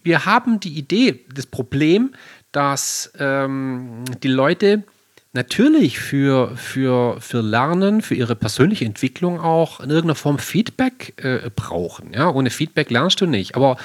wir 0.03 0.27
haben 0.27 0.61
die 0.61 0.77
Idee, 0.77 1.25
das 1.35 1.47
Problem, 1.47 2.15
dass 2.51 3.13
ähm, 3.19 4.05
die 4.23 4.29
Leute 4.29 4.83
natürlich 5.33 5.99
für, 5.99 6.57
für, 6.57 7.21
für 7.21 7.41
Lernen, 7.41 8.03
für 8.03 8.15
ihre 8.15 8.37
persönliche 8.37 8.85
Entwicklung 8.85 9.41
auch 9.41 9.81
in 9.81 9.89
irgendeiner 9.89 10.15
Form 10.15 10.39
Feedback 10.39 11.15
äh, 11.25 11.51
brauchen. 11.55 12.13
Ja? 12.13 12.31
Ohne 12.31 12.51
Feedback 12.51 12.91
lernst 12.91 13.21
du 13.21 13.27
nicht. 13.27 13.55
Aber 13.55 13.79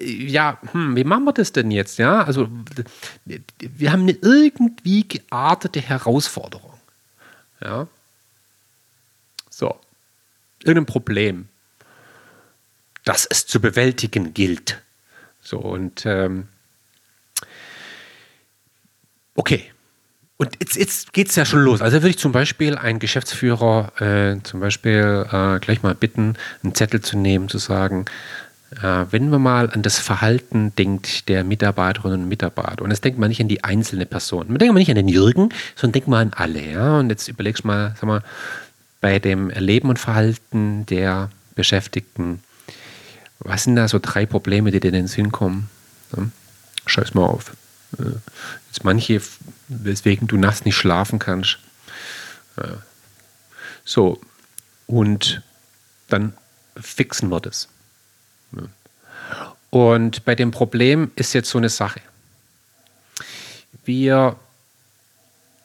ja, 0.00 0.58
hm, 0.72 0.96
wie 0.96 1.04
machen 1.04 1.24
wir 1.24 1.32
das 1.32 1.52
denn 1.52 1.70
jetzt? 1.70 1.98
Ja? 1.98 2.22
Also, 2.22 2.48
wir 3.58 3.92
haben 3.92 4.02
eine 4.02 4.12
irgendwie 4.12 5.06
geartete 5.06 5.80
Herausforderung. 5.80 6.72
Ja? 7.60 7.88
So, 9.50 9.78
irgendein 10.62 10.86
Problem, 10.86 11.48
das 13.04 13.26
es 13.26 13.46
zu 13.46 13.60
bewältigen 13.60 14.34
gilt. 14.34 14.80
So, 15.40 15.58
und 15.58 16.04
ähm, 16.06 16.48
okay. 19.34 19.70
Und 20.38 20.50
jetzt, 20.60 20.76
jetzt 20.76 21.14
geht 21.14 21.30
es 21.30 21.36
ja 21.36 21.46
schon 21.46 21.60
los. 21.60 21.80
Also 21.80 21.96
würde 21.96 22.10
ich 22.10 22.18
zum 22.18 22.32
Beispiel 22.32 22.76
einen 22.76 22.98
Geschäftsführer 22.98 23.92
äh, 24.02 24.42
zum 24.42 24.60
Beispiel 24.60 25.26
äh, 25.32 25.58
gleich 25.60 25.82
mal 25.82 25.94
bitten, 25.94 26.36
einen 26.62 26.74
Zettel 26.74 27.00
zu 27.00 27.16
nehmen, 27.16 27.48
zu 27.48 27.56
sagen, 27.56 28.04
äh, 28.04 28.45
wenn 28.70 29.30
man 29.30 29.42
mal 29.42 29.70
an 29.70 29.82
das 29.82 29.98
Verhalten 29.98 30.74
denkt 30.74 31.28
der 31.28 31.44
Mitarbeiterinnen 31.44 32.22
und 32.22 32.28
Mitarbeiter, 32.28 32.82
und 32.82 32.90
jetzt 32.90 33.04
denkt 33.04 33.18
man 33.18 33.28
nicht 33.28 33.40
an 33.40 33.48
die 33.48 33.62
einzelne 33.62 34.06
Person, 34.06 34.48
man 34.48 34.58
denkt 34.58 34.74
mal 34.74 34.80
nicht 34.80 34.90
an 34.90 34.96
den 34.96 35.08
Jürgen, 35.08 35.50
sondern 35.76 35.92
denkt 35.92 36.08
mal 36.08 36.22
an 36.22 36.32
alle. 36.34 36.72
Ja? 36.72 36.98
Und 36.98 37.10
jetzt 37.10 37.28
überlegst 37.28 37.62
du 37.64 37.68
mal, 37.68 37.94
sag 37.94 38.04
mal, 38.04 38.22
bei 39.00 39.18
dem 39.18 39.50
Erleben 39.50 39.88
und 39.88 39.98
Verhalten 39.98 40.84
der 40.86 41.30
Beschäftigten, 41.54 42.42
was 43.38 43.64
sind 43.64 43.76
da 43.76 43.86
so 43.86 44.00
drei 44.00 44.26
Probleme, 44.26 44.72
die 44.72 44.80
dir 44.80 44.92
in 44.92 45.06
den 45.06 45.30
kommen? 45.30 45.70
Scheiß 46.86 47.14
mal 47.14 47.26
auf. 47.26 47.52
Jetzt 48.66 48.82
manche, 48.82 49.20
weswegen 49.68 50.26
du 50.26 50.38
nachts 50.38 50.64
nicht 50.64 50.76
schlafen 50.76 51.18
kannst. 51.18 51.58
So, 53.84 54.20
und 54.86 55.42
dann 56.08 56.32
fixen 56.80 57.30
wir 57.30 57.40
das. 57.40 57.68
Und 59.70 60.24
bei 60.24 60.34
dem 60.34 60.50
Problem 60.50 61.10
ist 61.16 61.32
jetzt 61.32 61.50
so 61.50 61.58
eine 61.58 61.68
Sache. 61.68 62.00
Wir, 63.84 64.36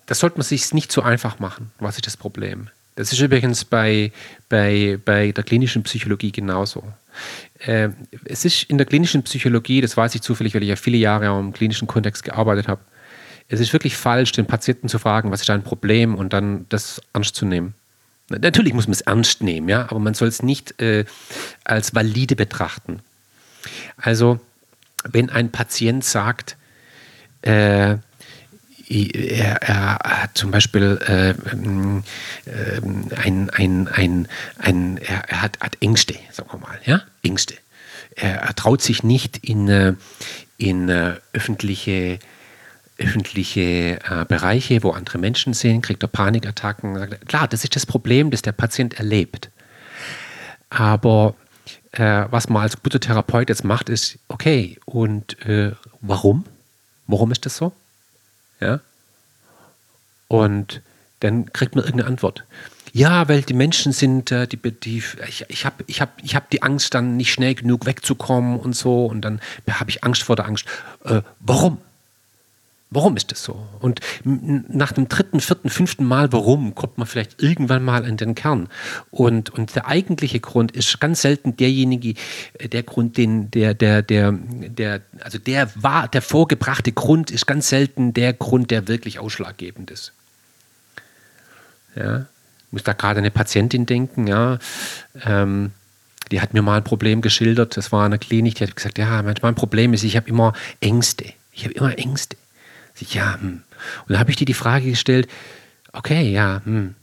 das 0.06 0.20
sollte 0.20 0.38
man 0.38 0.44
sich 0.44 0.74
nicht 0.74 0.92
so 0.92 1.02
einfach 1.02 1.40
machen. 1.40 1.72
Was 1.80 1.96
ist 1.96 2.08
das 2.08 2.18
Problem? 2.18 2.70
Das 2.96 3.14
ist 3.14 3.20
übrigens 3.20 3.64
bei, 3.64 4.12
bei, 4.50 5.00
bei 5.04 5.32
der 5.32 5.44
klinischen 5.44 5.84
Psychologie 5.84 6.32
genauso. 6.32 6.84
Äh, 7.60 7.90
es 8.26 8.46
ist 8.46 8.64
in 8.64 8.78
der 8.78 8.86
klinischen 8.86 9.24
Psychologie, 9.24 9.82
das 9.82 9.96
weiß 9.96 10.14
ich 10.16 10.22
zufällig, 10.22 10.54
weil 10.54 10.64
ich 10.64 10.70
ja 10.70 10.76
viele 10.76 10.98
Jahre 10.98 11.40
im 11.40 11.54
klinischen 11.54 11.88
Kontext 11.88 12.24
gearbeitet 12.24 12.68
habe, 12.68 12.82
es 13.48 13.60
ist 13.60 13.74
wirklich 13.74 13.98
falsch, 13.98 14.32
den 14.32 14.46
Patienten 14.46 14.88
zu 14.88 14.98
fragen, 14.98 15.32
was 15.32 15.42
ist 15.42 15.50
dein 15.50 15.64
Problem 15.64 16.16
und 16.16 16.32
dann 16.32 16.66
das 16.70 17.02
ernst 17.14 17.36
zu 17.36 17.46
nehmen. 17.46 17.74
Natürlich 18.40 18.74
muss 18.74 18.88
man 18.88 18.94
es 18.94 19.02
ernst 19.02 19.44
nehmen, 19.44 19.70
ja, 19.70 19.84
aber 19.84 20.00
man 20.00 20.14
soll 20.14 20.28
es 20.28 20.44
nicht 20.44 20.82
äh, 20.82 21.06
als 21.64 21.94
valide 21.96 22.36
betrachten. 22.36 23.02
Also, 23.98 24.40
wenn 25.04 25.30
ein 25.30 25.52
Patient 25.52 26.04
sagt, 26.04 26.58
äh, 27.42 27.98
er, 28.92 29.62
er, 29.62 30.00
hat 30.04 30.38
zum 30.38 30.52
Beispiel 30.52 31.00
äh, 31.08 31.30
äh, 31.30 31.36
ein, 33.16 33.50
ein, 33.50 33.88
ein, 33.88 34.28
ein, 34.58 34.98
er 34.98 35.42
hat, 35.42 35.60
hat, 35.62 35.78
Ängste, 35.80 36.16
sagen 36.32 36.50
wir 36.52 36.60
mal, 36.60 36.80
ja, 36.86 37.02
Ängste. 37.24 37.56
Er, 38.16 38.42
er 38.42 38.56
traut 38.56 38.82
sich 38.82 39.04
nicht 39.04 39.38
in, 39.38 39.70
äh, 39.70 39.94
in 40.58 40.90
äh, 40.90 41.16
öffentliche 41.34 42.20
öffentliche 43.02 44.00
äh, 44.04 44.26
Bereiche, 44.28 44.84
wo 44.84 44.92
andere 44.92 45.18
Menschen 45.18 45.54
sind, 45.54 45.82
kriegt 45.82 46.04
er 46.04 46.08
Panikattacken. 46.08 47.10
Klar, 47.28 47.48
das 47.48 47.64
ist 47.64 47.76
das 47.76 47.86
Problem, 47.86 48.32
das 48.32 48.42
der 48.42 48.52
Patient 48.52 48.94
erlebt. 48.96 49.50
Aber 50.70 51.36
äh, 51.92 52.26
was 52.30 52.50
man 52.50 52.64
als 52.64 52.82
guter 52.82 53.00
Therapeut 53.00 53.50
jetzt 53.50 53.64
macht, 53.64 53.90
ist, 53.90 54.20
okay, 54.28 54.80
und 54.86 55.40
äh, 55.46 55.74
warum? 56.00 56.46
Warum 57.08 57.32
ist 57.32 57.46
das 57.46 57.58
so? 57.58 57.74
Ja? 58.60 58.80
Und 60.28 60.82
dann 61.20 61.52
kriegt 61.52 61.76
man 61.76 61.84
irgendeine 61.84 62.10
Antwort. 62.10 62.46
Ja, 62.94 63.30
weil 63.30 63.42
die 63.42 63.54
Menschen 63.54 63.94
sind, 63.94 64.32
äh, 64.32 64.48
die, 64.48 64.58
die, 64.58 65.04
ich, 65.28 65.46
ich 65.48 65.66
habe 65.66 65.84
ich 65.88 66.02
hab, 66.02 66.22
ich 66.24 66.36
hab 66.36 66.50
die 66.50 66.62
Angst, 66.62 66.94
dann 66.94 67.16
nicht 67.18 67.32
schnell 67.32 67.56
genug 67.56 67.86
wegzukommen 67.86 68.60
und 68.60 68.76
so. 68.76 69.06
Und 69.06 69.22
dann 69.22 69.40
habe 69.70 69.90
ich 69.90 70.04
Angst 70.04 70.24
vor 70.24 70.36
der 70.36 70.46
Angst. 70.46 70.66
Äh, 71.06 71.22
warum? 71.40 71.78
Warum 72.94 73.16
ist 73.16 73.32
das 73.32 73.42
so? 73.42 73.66
Und 73.80 74.02
nach 74.26 74.92
dem 74.92 75.08
dritten, 75.08 75.40
vierten, 75.40 75.70
fünften 75.70 76.04
Mal, 76.04 76.34
warum, 76.34 76.76
kommt 76.76 76.98
man 76.98 77.08
vielleicht 77.08 77.42
irgendwann 77.42 77.86
mal 77.86 78.04
an 78.04 78.18
den 78.18 78.36
Kern. 78.36 78.68
Und, 79.12 79.50
und 79.50 79.74
der 79.78 79.88
eigentliche 79.88 80.42
Grund 80.42 80.74
ist 80.74 81.00
ganz 81.00 81.22
selten 81.22 81.56
derjenige, 81.56 82.16
äh, 82.60 82.68
der 82.68 82.84
Grund, 82.84 83.16
den, 83.16 83.50
der, 83.50 83.74
der, 83.74 84.02
der, 84.02 84.34
der, 84.34 85.02
also 85.22 85.38
der 85.38 85.72
war, 85.76 86.10
der 86.10 86.22
vorgebrachte 86.22 86.92
Grund 86.92 87.32
ist 87.32 87.48
ganz 87.48 87.70
selten 87.70 88.14
der 88.14 88.34
Grund, 88.34 88.72
der 88.72 88.90
wirklich 88.90 89.20
ausschlaggebend 89.20 89.90
ist. 89.90 90.12
Ja, 91.96 92.26
ich 92.68 92.72
muss 92.72 92.84
da 92.84 92.92
gerade 92.92 93.20
eine 93.20 93.32
Patientin 93.32 93.86
denken, 93.86 94.28
ja. 94.28 94.60
Ähm, 95.24 95.72
die 96.30 96.42
hat 96.42 96.54
mir 96.54 96.62
mal 96.62 96.78
ein 96.78 96.84
Problem 96.84 97.22
geschildert, 97.22 97.78
das 97.78 97.94
war 97.94 98.06
in 98.06 98.12
der 98.12 98.20
Klinik, 98.20 98.56
die 98.56 98.64
hat 98.66 98.76
gesagt, 98.76 98.98
ja, 98.98 99.22
manchmal 99.22 99.54
ein 99.54 99.56
Problem 99.56 99.94
ist, 99.94 100.04
ich 100.04 100.18
habe 100.18 100.28
immer 100.28 100.52
Ängste. 100.82 101.26
Ich 101.54 101.64
habe 101.64 101.74
immer 101.74 101.98
Ängste. 101.98 102.36
Ja, 103.00 103.38
hm. 103.40 103.64
Und 104.02 104.10
dann 104.10 104.20
habe 104.20 104.30
ich 104.30 104.38
dir 104.38 104.46
die 104.46 104.54
Frage 104.54 104.90
gestellt, 104.90 105.28
okay, 105.94 106.32
ja, 106.32 106.62
hm. 106.64 106.96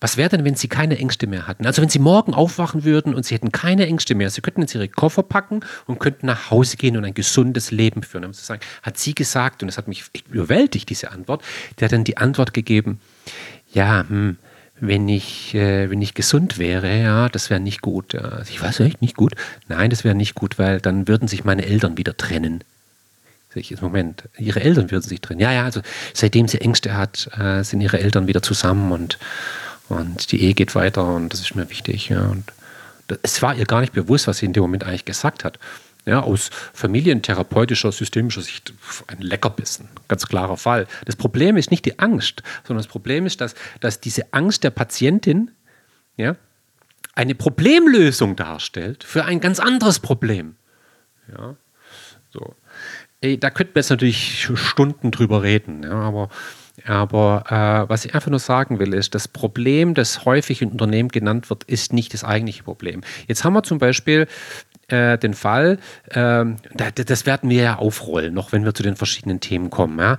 Was 0.00 0.16
wäre 0.16 0.28
denn, 0.28 0.44
wenn 0.44 0.54
Sie 0.54 0.68
keine 0.68 0.98
Ängste 0.98 1.26
mehr 1.26 1.46
hatten? 1.46 1.66
Also 1.66 1.80
wenn 1.80 1.88
Sie 1.88 1.98
morgen 1.98 2.34
aufwachen 2.34 2.84
würden 2.84 3.14
und 3.14 3.24
Sie 3.24 3.34
hätten 3.34 3.52
keine 3.52 3.86
Ängste 3.86 4.14
mehr, 4.14 4.28
Sie 4.30 4.40
könnten 4.40 4.60
jetzt 4.60 4.74
Ihre 4.74 4.88
Koffer 4.88 5.22
packen 5.22 5.60
und 5.86 6.00
könnten 6.00 6.26
nach 6.26 6.50
Hause 6.50 6.76
gehen 6.76 6.96
und 6.96 7.04
ein 7.04 7.14
gesundes 7.14 7.70
Leben 7.70 8.02
führen. 8.02 8.22
Dann 8.22 8.32
sagen, 8.32 8.60
hat 8.82 8.98
sie 8.98 9.14
gesagt, 9.14 9.62
und 9.62 9.68
das 9.68 9.78
hat 9.78 9.88
mich 9.88 10.04
überwältigt, 10.30 10.90
diese 10.90 11.12
Antwort, 11.12 11.42
der 11.80 11.86
hat 11.86 11.92
dann 11.92 12.04
die 12.04 12.18
Antwort 12.18 12.52
gegeben, 12.52 13.00
ja, 13.72 14.04
hm, 14.06 14.36
wenn 14.78 15.08
ich, 15.08 15.54
äh, 15.54 15.88
wenn 15.88 16.02
ich 16.02 16.12
gesund 16.12 16.58
wäre, 16.58 17.00
ja, 17.00 17.28
das 17.30 17.48
wäre 17.48 17.60
nicht 17.60 17.80
gut. 17.80 18.14
Also 18.14 18.50
ich 18.50 18.60
weiß 18.60 18.80
echt 18.80 19.00
nicht 19.00 19.16
gut. 19.16 19.32
Nein, 19.68 19.88
das 19.88 20.04
wäre 20.04 20.14
nicht 20.14 20.34
gut, 20.34 20.58
weil 20.58 20.80
dann 20.80 21.08
würden 21.08 21.28
sich 21.28 21.44
meine 21.44 21.64
Eltern 21.64 21.96
wieder 21.96 22.16
trennen 22.16 22.62
sich. 23.56 23.80
Moment, 23.80 24.28
ihre 24.38 24.60
Eltern 24.60 24.90
würden 24.90 25.02
sich 25.02 25.20
trennen. 25.20 25.40
Ja, 25.40 25.52
ja, 25.52 25.64
also 25.64 25.80
seitdem 26.12 26.48
sie 26.48 26.60
Ängste 26.60 26.96
hat, 26.96 27.28
äh, 27.38 27.62
sind 27.62 27.80
ihre 27.80 27.98
Eltern 27.98 28.26
wieder 28.26 28.42
zusammen 28.42 28.92
und, 28.92 29.18
und 29.88 30.32
die 30.32 30.42
Ehe 30.42 30.54
geht 30.54 30.74
weiter 30.74 31.06
und 31.06 31.32
das 31.32 31.40
ist 31.40 31.54
mir 31.54 31.68
wichtig. 31.70 32.08
Ja. 32.08 32.26
Und 32.26 32.52
es 33.22 33.42
war 33.42 33.54
ihr 33.54 33.64
gar 33.64 33.80
nicht 33.80 33.92
bewusst, 33.92 34.26
was 34.26 34.38
sie 34.38 34.46
in 34.46 34.52
dem 34.52 34.62
Moment 34.62 34.84
eigentlich 34.84 35.04
gesagt 35.04 35.44
hat. 35.44 35.58
Ja, 36.04 36.20
aus 36.20 36.50
familientherapeutischer, 36.72 37.90
systemischer 37.90 38.42
Sicht 38.42 38.72
ein 39.08 39.20
Leckerbissen, 39.20 39.88
ganz 40.06 40.26
klarer 40.26 40.56
Fall. 40.56 40.86
Das 41.04 41.16
Problem 41.16 41.56
ist 41.56 41.72
nicht 41.72 41.84
die 41.84 41.98
Angst, 41.98 42.44
sondern 42.62 42.84
das 42.84 42.92
Problem 42.92 43.26
ist, 43.26 43.40
dass, 43.40 43.56
dass 43.80 43.98
diese 43.98 44.32
Angst 44.32 44.62
der 44.62 44.70
Patientin 44.70 45.50
ja, 46.16 46.36
eine 47.16 47.34
Problemlösung 47.34 48.36
darstellt 48.36 49.02
für 49.02 49.24
ein 49.24 49.40
ganz 49.40 49.58
anderes 49.58 49.98
Problem. 49.98 50.54
Ja, 51.36 51.56
so. 52.30 52.54
Ey, 53.20 53.38
da 53.38 53.50
könnten 53.50 53.74
wir 53.74 53.80
jetzt 53.80 53.90
natürlich 53.90 54.50
Stunden 54.54 55.10
drüber 55.10 55.42
reden, 55.42 55.82
ja, 55.84 55.92
aber, 55.92 56.28
aber 56.84 57.44
äh, 57.48 57.88
was 57.88 58.04
ich 58.04 58.14
einfach 58.14 58.30
nur 58.30 58.40
sagen 58.40 58.78
will, 58.78 58.92
ist, 58.92 59.14
das 59.14 59.26
Problem, 59.26 59.94
das 59.94 60.24
häufig 60.24 60.60
in 60.60 60.70
Unternehmen 60.70 61.08
genannt 61.08 61.48
wird, 61.48 61.64
ist 61.64 61.92
nicht 61.92 62.12
das 62.12 62.24
eigentliche 62.24 62.62
Problem. 62.62 63.00
Jetzt 63.26 63.42
haben 63.42 63.54
wir 63.54 63.62
zum 63.62 63.78
Beispiel 63.78 64.26
äh, 64.88 65.16
den 65.16 65.34
Fall, 65.34 65.78
äh, 66.10 66.44
das 66.74 67.26
werden 67.26 67.48
wir 67.48 67.62
ja 67.62 67.76
aufrollen, 67.76 68.34
noch 68.34 68.52
wenn 68.52 68.64
wir 68.64 68.74
zu 68.74 68.82
den 68.82 68.96
verschiedenen 68.96 69.40
Themen 69.40 69.70
kommen. 69.70 69.98
Ja? 69.98 70.18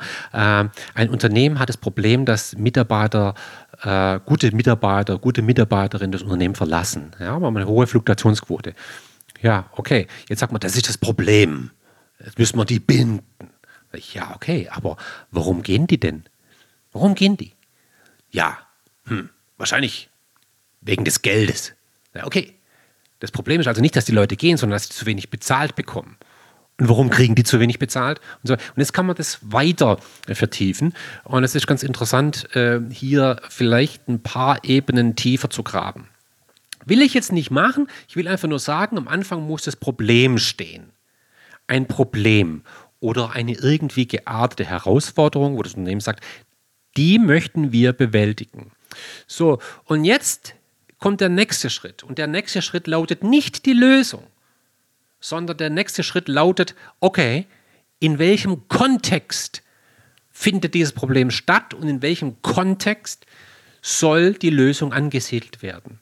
Äh, 0.64 0.70
ein 0.96 1.10
Unternehmen 1.10 1.60
hat 1.60 1.70
das 1.70 1.78
Problem, 1.78 2.26
dass 2.26 2.58
Mitarbeiter 2.58 3.36
äh, 3.84 4.20
gute 4.26 4.54
Mitarbeiter, 4.56 5.20
gute 5.20 5.42
Mitarbeiterinnen 5.42 6.12
das 6.12 6.24
Unternehmen 6.24 6.56
verlassen. 6.56 7.12
Ja, 7.20 7.40
wir 7.40 7.46
haben 7.46 7.58
eine 7.58 7.68
hohe 7.68 7.88
Fluktuationsquote. 7.88 8.74
Ja, 9.42 9.66
okay. 9.74 10.08
Jetzt 10.30 10.40
sagt 10.40 10.52
man, 10.52 10.60
das 10.60 10.76
ist 10.76 10.90
das 10.90 10.98
Problem. 10.98 11.72
Jetzt 12.24 12.40
müssen 12.40 12.58
wir 12.58 12.66
die 12.66 12.80
binden. 12.80 13.24
Ja, 14.14 14.36
okay, 14.36 14.70
aber 14.70 14.98
warum 15.32 15.64
gehen 15.64 15.88
die 15.88 16.00
denn? 16.00 16.24
Warum 16.92 17.16
gehen 17.16 17.38
die? 17.38 17.54
Ja, 18.32 18.58
hm, 19.06 19.30
wahrscheinlich 19.58 20.10
wegen 20.82 21.06
des 21.06 21.22
Geldes. 21.22 21.74
Ja, 22.14 22.26
okay. 22.26 22.54
Das 23.20 23.32
Problem 23.32 23.60
ist 23.62 23.68
also 23.68 23.82
nicht, 23.82 23.96
dass 23.96 24.06
die 24.06 24.12
Leute 24.12 24.36
gehen, 24.36 24.58
sondern 24.58 24.76
dass 24.76 24.84
sie 24.84 24.94
zu 24.94 25.06
wenig 25.08 25.30
bezahlt 25.30 25.76
bekommen. 25.76 26.18
Und 26.80 26.90
warum 26.90 27.10
kriegen 27.10 27.34
die 27.34 27.44
zu 27.44 27.60
wenig 27.60 27.80
bezahlt? 27.80 28.20
Und, 28.44 28.48
so. 28.48 28.54
und 28.54 28.78
jetzt 28.78 28.94
kann 28.94 29.08
man 29.08 29.16
das 29.16 29.40
weiter 29.42 29.98
vertiefen. 30.28 30.94
Und 31.24 31.44
es 31.44 31.56
ist 31.56 31.66
ganz 31.66 31.82
interessant, 31.82 32.56
äh, 32.56 32.80
hier 32.92 33.42
vielleicht 33.50 34.08
ein 34.08 34.22
paar 34.22 34.64
Ebenen 34.64 35.16
tiefer 35.16 35.50
zu 35.50 35.64
graben. 35.64 36.10
Will 36.86 37.02
ich 37.02 37.16
jetzt 37.16 37.32
nicht 37.32 37.50
machen. 37.50 37.88
Ich 38.08 38.16
will 38.16 38.28
einfach 38.28 38.48
nur 38.48 38.60
sagen, 38.60 38.98
am 38.98 39.08
Anfang 39.08 39.42
muss 39.42 39.64
das 39.64 39.76
Problem 39.76 40.38
stehen. 40.38 40.92
Ein 41.68 41.88
Problem 41.88 42.64
oder 43.00 43.32
eine 43.32 43.54
irgendwie 43.54 44.08
geartete 44.08 44.66
Herausforderung, 44.66 45.58
wo 45.58 45.62
das 45.62 45.74
Unternehmen 45.74 46.02
sagt, 46.02 46.24
die 46.96 47.20
möchten 47.20 47.72
wir 47.72 47.94
bewältigen. 47.94 48.72
So, 49.28 49.60
und 49.86 50.04
jetzt 50.04 50.56
kommt 51.00 51.22
der 51.22 51.30
nächste 51.30 51.70
Schritt. 51.70 52.04
Und 52.04 52.18
der 52.18 52.28
nächste 52.28 52.62
Schritt 52.62 52.88
lautet 52.88 53.24
nicht 53.24 53.66
die 53.66 53.74
Lösung, 53.74 54.24
sondern 55.20 55.58
der 55.58 55.70
nächste 55.70 56.04
Schritt 56.04 56.28
lautet, 56.28 56.76
okay, 57.00 57.46
in 58.00 58.20
welchem 58.20 58.68
Kontext 58.68 59.62
findet 60.32 60.74
dieses 60.74 60.94
Problem 60.94 61.32
statt 61.32 61.74
und 61.74 61.88
in 61.88 62.02
welchem 62.02 62.42
Kontext 62.42 63.26
soll 63.82 64.34
die 64.34 64.50
Lösung 64.50 64.94
angesiedelt 64.94 65.62
werden. 65.62 66.00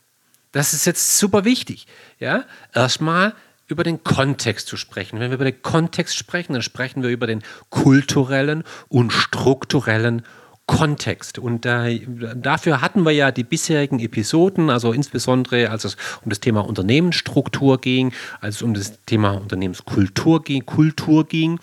Das 0.51 0.73
ist 0.73 0.85
jetzt 0.85 1.17
super 1.17 1.45
wichtig. 1.45 1.87
Ja? 2.19 2.45
Erstmal 2.73 3.35
über 3.67 3.83
den 3.83 4.03
Kontext 4.03 4.67
zu 4.67 4.77
sprechen. 4.77 5.19
Wenn 5.19 5.31
wir 5.31 5.35
über 5.35 5.45
den 5.45 5.61
Kontext 5.61 6.15
sprechen, 6.15 6.53
dann 6.53 6.61
sprechen 6.61 7.03
wir 7.03 7.09
über 7.09 7.27
den 7.27 7.41
kulturellen 7.69 8.63
und 8.89 9.11
strukturellen 9.11 10.23
Kontext. 10.67 11.37
Und 11.37 11.65
äh, 11.65 12.01
dafür 12.35 12.81
hatten 12.81 13.03
wir 13.05 13.11
ja 13.11 13.31
die 13.31 13.43
bisherigen 13.43 13.99
Episoden, 13.99 14.69
also 14.69 14.93
insbesondere 14.93 15.69
als 15.69 15.83
es 15.83 15.95
um 16.23 16.29
das 16.29 16.39
Thema 16.39 16.61
Unternehmensstruktur 16.61 17.79
ging, 17.79 18.13
als 18.41 18.55
es 18.55 18.61
um 18.61 18.73
das 18.73 18.99
Thema 19.05 19.31
Unternehmenskultur 19.31 20.43
ging, 20.43 20.65
Kultur 20.65 21.25
ging. 21.25 21.59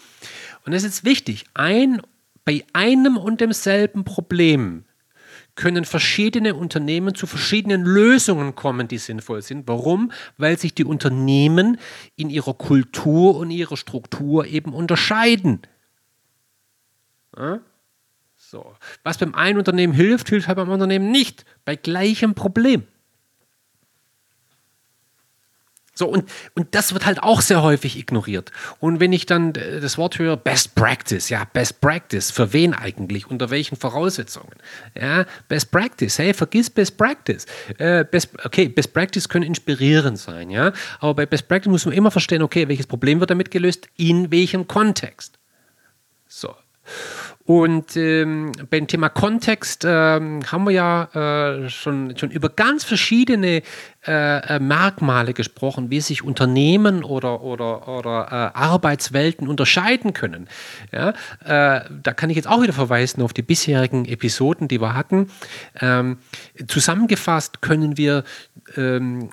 Und 0.64 0.72
es 0.72 0.84
ist 0.84 1.04
wichtig, 1.04 1.46
ein, 1.54 2.00
bei 2.44 2.64
einem 2.72 3.16
und 3.16 3.40
demselben 3.40 4.04
Problem 4.04 4.84
können 5.54 5.84
verschiedene 5.84 6.54
Unternehmen 6.54 7.14
zu 7.14 7.26
verschiedenen 7.26 7.84
Lösungen 7.84 8.54
kommen, 8.54 8.88
die 8.88 8.98
sinnvoll 8.98 9.42
sind. 9.42 9.68
Warum? 9.68 10.12
Weil 10.38 10.58
sich 10.58 10.74
die 10.74 10.84
Unternehmen 10.84 11.78
in 12.16 12.30
ihrer 12.30 12.54
Kultur 12.54 13.36
und 13.36 13.50
ihrer 13.50 13.76
Struktur 13.76 14.46
eben 14.46 14.72
unterscheiden. 14.72 15.60
Ja? 17.36 17.60
So. 18.36 18.74
Was 19.04 19.18
beim 19.18 19.34
einen 19.34 19.58
Unternehmen 19.58 19.92
hilft, 19.92 20.28
hilft 20.28 20.48
halt 20.48 20.56
beim 20.56 20.70
Unternehmen 20.70 21.10
nicht. 21.10 21.44
Bei 21.64 21.76
gleichem 21.76 22.34
Problem. 22.34 22.84
So, 25.94 26.08
und, 26.08 26.24
und 26.54 26.74
das 26.74 26.94
wird 26.94 27.04
halt 27.04 27.22
auch 27.22 27.42
sehr 27.42 27.62
häufig 27.62 27.98
ignoriert. 27.98 28.50
Und 28.80 28.98
wenn 28.98 29.12
ich 29.12 29.26
dann 29.26 29.52
das 29.52 29.98
Wort 29.98 30.18
höre, 30.18 30.38
Best 30.38 30.74
Practice, 30.74 31.28
ja, 31.28 31.44
Best 31.52 31.82
Practice, 31.82 32.30
für 32.30 32.54
wen 32.54 32.72
eigentlich? 32.72 33.30
Unter 33.30 33.50
welchen 33.50 33.76
Voraussetzungen? 33.76 34.54
Ja, 34.98 35.26
Best 35.48 35.70
Practice, 35.70 36.18
hey, 36.18 36.32
vergiss 36.32 36.70
Best 36.70 36.96
Practice. 36.96 37.44
Äh, 37.76 38.04
Best, 38.04 38.30
okay, 38.42 38.68
Best 38.68 38.94
Practice 38.94 39.28
können 39.28 39.44
inspirierend 39.44 40.18
sein, 40.18 40.48
ja, 40.48 40.72
aber 41.00 41.14
bei 41.14 41.26
Best 41.26 41.46
Practice 41.48 41.70
muss 41.70 41.84
man 41.84 41.94
immer 41.94 42.10
verstehen, 42.10 42.42
okay, 42.42 42.68
welches 42.68 42.86
Problem 42.86 43.20
wird 43.20 43.30
damit 43.30 43.50
gelöst, 43.50 43.88
in 43.98 44.30
welchem 44.30 44.66
Kontext. 44.66 45.38
So. 46.26 46.54
Und 47.44 47.96
ähm, 47.96 48.52
beim 48.70 48.86
Thema 48.86 49.08
Kontext 49.08 49.84
ähm, 49.84 50.40
haben 50.50 50.64
wir 50.64 50.70
ja 50.70 51.64
äh, 51.64 51.68
schon, 51.68 52.16
schon 52.16 52.30
über 52.30 52.48
ganz 52.48 52.84
verschiedene 52.84 53.62
äh, 54.04 54.56
äh, 54.56 54.58
Merkmale 54.58 55.32
gesprochen, 55.32 55.90
wie 55.90 56.00
sich 56.00 56.24
Unternehmen 56.24 57.04
oder, 57.04 57.40
oder, 57.42 57.86
oder 57.86 58.52
äh, 58.52 58.58
Arbeitswelten 58.58 59.46
unterscheiden 59.46 60.12
können. 60.12 60.48
Ja, 60.90 61.10
äh, 61.44 61.84
da 62.02 62.12
kann 62.12 62.28
ich 62.28 62.34
jetzt 62.34 62.48
auch 62.48 62.60
wieder 62.62 62.72
verweisen 62.72 63.22
auf 63.22 63.32
die 63.32 63.42
bisherigen 63.42 64.04
Episoden, 64.04 64.66
die 64.66 64.80
wir 64.80 64.94
hatten. 64.94 65.30
Ähm, 65.80 66.18
zusammengefasst 66.66 67.62
können 67.62 67.96
wir, 67.96 68.24
ähm, 68.76 69.30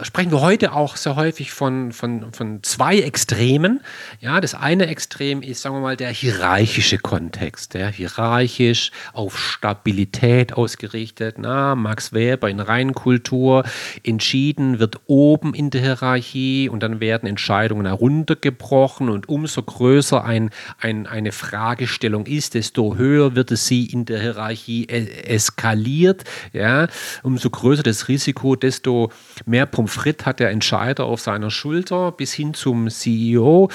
sprechen 0.00 0.30
wir 0.30 0.40
heute 0.40 0.72
auch 0.72 0.96
sehr 0.96 1.16
häufig 1.16 1.52
von, 1.52 1.92
von, 1.92 2.32
von 2.32 2.62
zwei 2.62 3.00
Extremen. 3.00 3.82
Ja, 4.20 4.40
das 4.40 4.54
eine 4.54 4.86
Extrem 4.86 5.42
ist, 5.42 5.60
sagen 5.60 5.74
wir 5.76 5.80
mal, 5.80 5.98
der 5.98 6.10
hierarchische 6.10 6.96
Kontext, 6.96 7.74
der 7.74 7.90
hierarchisch 7.90 8.92
auf 9.12 9.38
Stabilität 9.38 10.54
ausgerichtet. 10.54 11.36
Na, 11.38 11.74
Max 11.74 12.14
Weber 12.14 12.48
in 12.48 12.60
Reinkultur 12.60 13.64
entschieden 14.04 14.78
wird 14.78 15.00
oben 15.06 15.54
in 15.54 15.70
der 15.70 15.80
Hierarchie 15.80 16.68
und 16.68 16.82
dann 16.82 17.00
werden 17.00 17.28
Entscheidungen 17.28 17.86
heruntergebrochen 17.86 19.08
und 19.08 19.28
umso 19.28 19.62
größer 19.62 20.24
ein, 20.24 20.50
ein, 20.78 21.06
eine 21.06 21.32
Fragestellung 21.32 22.26
ist, 22.26 22.54
desto 22.54 22.96
höher 22.96 23.34
wird 23.34 23.50
es 23.50 23.66
sie 23.66 23.86
in 23.86 24.04
der 24.04 24.20
Hierarchie 24.20 24.88
eskaliert. 24.88 26.24
Ja? 26.52 26.88
Umso 27.22 27.50
größer 27.50 27.82
das 27.82 28.08
Risiko, 28.08 28.56
desto 28.56 29.10
mehr 29.46 29.66
Pommes 29.66 29.92
frites 29.92 30.26
hat 30.26 30.40
der 30.40 30.50
Entscheider 30.50 31.04
auf 31.04 31.20
seiner 31.20 31.50
Schulter 31.50 32.12
bis 32.12 32.32
hin 32.32 32.54
zum 32.54 32.88
CEO. 32.88 33.70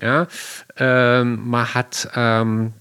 Ja? 0.00 0.26
Ähm, 0.76 1.48
man 1.48 1.74
hat 1.74 2.08
ähm, 2.14 2.72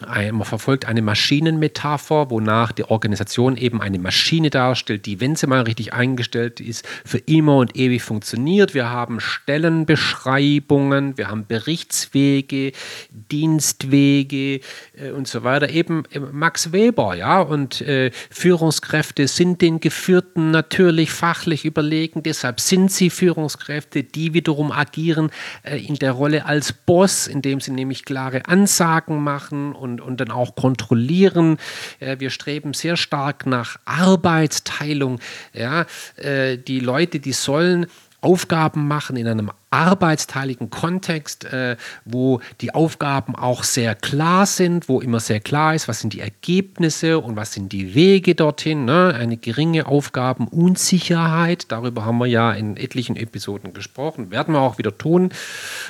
man 0.00 0.44
verfolgt 0.44 0.86
eine 0.86 1.02
Maschinenmetapher, 1.02 2.30
wonach 2.30 2.70
die 2.70 2.84
Organisation 2.84 3.56
eben 3.56 3.80
eine 3.80 3.98
Maschine 3.98 4.48
darstellt, 4.48 5.06
die, 5.06 5.20
wenn 5.20 5.34
sie 5.34 5.48
mal 5.48 5.62
richtig 5.62 5.92
eingestellt 5.92 6.60
ist, 6.60 6.86
für 7.04 7.18
immer 7.18 7.56
und 7.56 7.76
ewig 7.76 8.02
funktioniert. 8.02 8.74
Wir 8.74 8.90
haben 8.90 9.18
Stellenbeschreibungen, 9.18 11.18
wir 11.18 11.28
haben 11.28 11.46
Berichtswege, 11.46 12.72
Dienstwege 13.10 14.60
äh, 14.96 15.10
und 15.10 15.26
so 15.26 15.42
weiter. 15.42 15.70
Eben 15.70 16.04
äh, 16.12 16.20
Max 16.20 16.70
Weber, 16.70 17.16
ja, 17.16 17.40
und 17.40 17.80
äh, 17.80 18.12
Führungskräfte 18.30 19.26
sind 19.26 19.62
den 19.62 19.80
Geführten 19.80 20.52
natürlich 20.52 21.10
fachlich 21.10 21.64
überlegen, 21.64 22.22
deshalb 22.22 22.60
sind 22.60 22.92
sie 22.92 23.10
Führungskräfte, 23.10 24.04
die 24.04 24.32
wiederum 24.32 24.70
agieren 24.70 25.30
äh, 25.64 25.84
in 25.84 25.96
der 25.96 26.12
Rolle 26.12 26.46
als 26.46 26.72
Boss, 26.72 27.26
indem 27.26 27.60
sie 27.60 27.72
nämlich 27.72 28.04
klare 28.04 28.46
Ansagen 28.46 29.22
machen 29.22 29.72
und 29.72 29.87
und, 29.88 30.00
und 30.00 30.20
dann 30.20 30.30
auch 30.30 30.54
kontrollieren. 30.54 31.58
Äh, 32.00 32.16
wir 32.18 32.30
streben 32.30 32.74
sehr 32.74 32.96
stark 32.96 33.46
nach 33.46 33.78
Arbeitsteilung. 33.84 35.20
Ja, 35.52 35.86
äh, 36.16 36.58
die 36.58 36.80
Leute, 36.80 37.20
die 37.20 37.32
sollen 37.32 37.86
Aufgaben 38.20 38.88
machen 38.88 39.16
in 39.16 39.28
einem 39.28 39.50
arbeitsteiligen 39.70 40.70
Kontext, 40.70 41.44
äh, 41.44 41.76
wo 42.04 42.40
die 42.60 42.74
Aufgaben 42.74 43.34
auch 43.34 43.64
sehr 43.64 43.94
klar 43.94 44.46
sind, 44.46 44.88
wo 44.88 45.00
immer 45.00 45.20
sehr 45.20 45.40
klar 45.40 45.74
ist, 45.74 45.88
was 45.88 46.00
sind 46.00 46.12
die 46.12 46.20
Ergebnisse 46.20 47.18
und 47.18 47.36
was 47.36 47.52
sind 47.52 47.72
die 47.72 47.94
Wege 47.94 48.34
dorthin. 48.34 48.84
Ne? 48.84 49.14
Eine 49.14 49.36
geringe 49.36 49.86
Aufgabenunsicherheit, 49.86 51.70
darüber 51.70 52.04
haben 52.04 52.18
wir 52.18 52.26
ja 52.26 52.52
in 52.52 52.76
etlichen 52.76 53.16
Episoden 53.16 53.74
gesprochen, 53.74 54.30
werden 54.30 54.54
wir 54.54 54.60
auch 54.60 54.78
wieder 54.78 54.96
tun. 54.96 55.30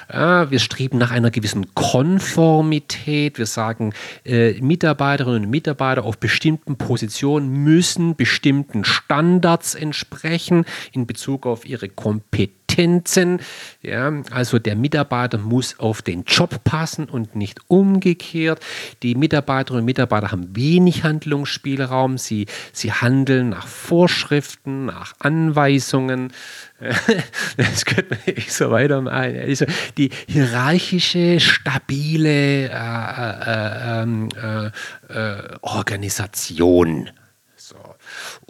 Äh, 0.08 0.50
wir 0.50 0.58
streben 0.58 0.98
nach 0.98 1.10
einer 1.10 1.30
gewissen 1.30 1.74
Konformität. 1.74 3.38
Wir 3.38 3.46
sagen, 3.46 3.92
äh, 4.24 4.60
Mitarbeiterinnen 4.60 5.44
und 5.44 5.50
Mitarbeiter 5.50 6.04
auf 6.04 6.18
bestimmten 6.18 6.76
Positionen 6.76 7.64
müssen 7.64 8.16
bestimmten 8.16 8.84
Standards 8.84 9.74
entsprechen 9.74 10.64
in 10.92 11.06
Bezug 11.06 11.46
auf 11.46 11.64
ihre 11.64 11.88
Kompetenz 11.88 12.67
Kompetenzen. 12.78 13.40
Ja, 13.82 14.12
also 14.30 14.58
der 14.58 14.76
Mitarbeiter 14.76 15.38
muss 15.38 15.78
auf 15.80 16.00
den 16.00 16.22
Job 16.24 16.62
passen 16.62 17.06
und 17.06 17.34
nicht 17.34 17.60
umgekehrt. 17.66 18.60
Die 19.02 19.16
Mitarbeiterinnen 19.16 19.82
und 19.82 19.86
Mitarbeiter 19.86 20.30
haben 20.30 20.54
wenig 20.54 21.02
Handlungsspielraum. 21.02 22.18
Sie, 22.18 22.46
sie 22.72 22.92
handeln 22.92 23.50
nach 23.50 23.66
Vorschriften, 23.66 24.86
nach 24.86 25.14
Anweisungen. 25.18 26.32
Das 27.56 27.84
könnte 27.84 28.10
man 28.10 28.36
nicht 28.36 28.52
so 28.52 28.70
weitermachen. 28.70 29.16
Also 29.16 29.66
die 29.96 30.10
hierarchische, 30.28 31.40
stabile 31.40 32.68
äh, 32.68 32.70
äh, 32.70 34.02
ähm, 34.02 34.28
äh, 34.40 34.66
äh, 35.12 35.56
Organisation. 35.62 37.10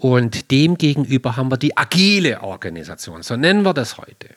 Und 0.01 0.53
demgegenüber 0.53 1.37
haben 1.37 1.51
wir 1.51 1.57
die 1.57 1.77
agile 1.77 2.41
Organisation, 2.43 3.25
so 3.25 3.35
nennen 3.35 3.65
wir 3.65 3.75
das 3.75 3.99
heute. 3.99 4.29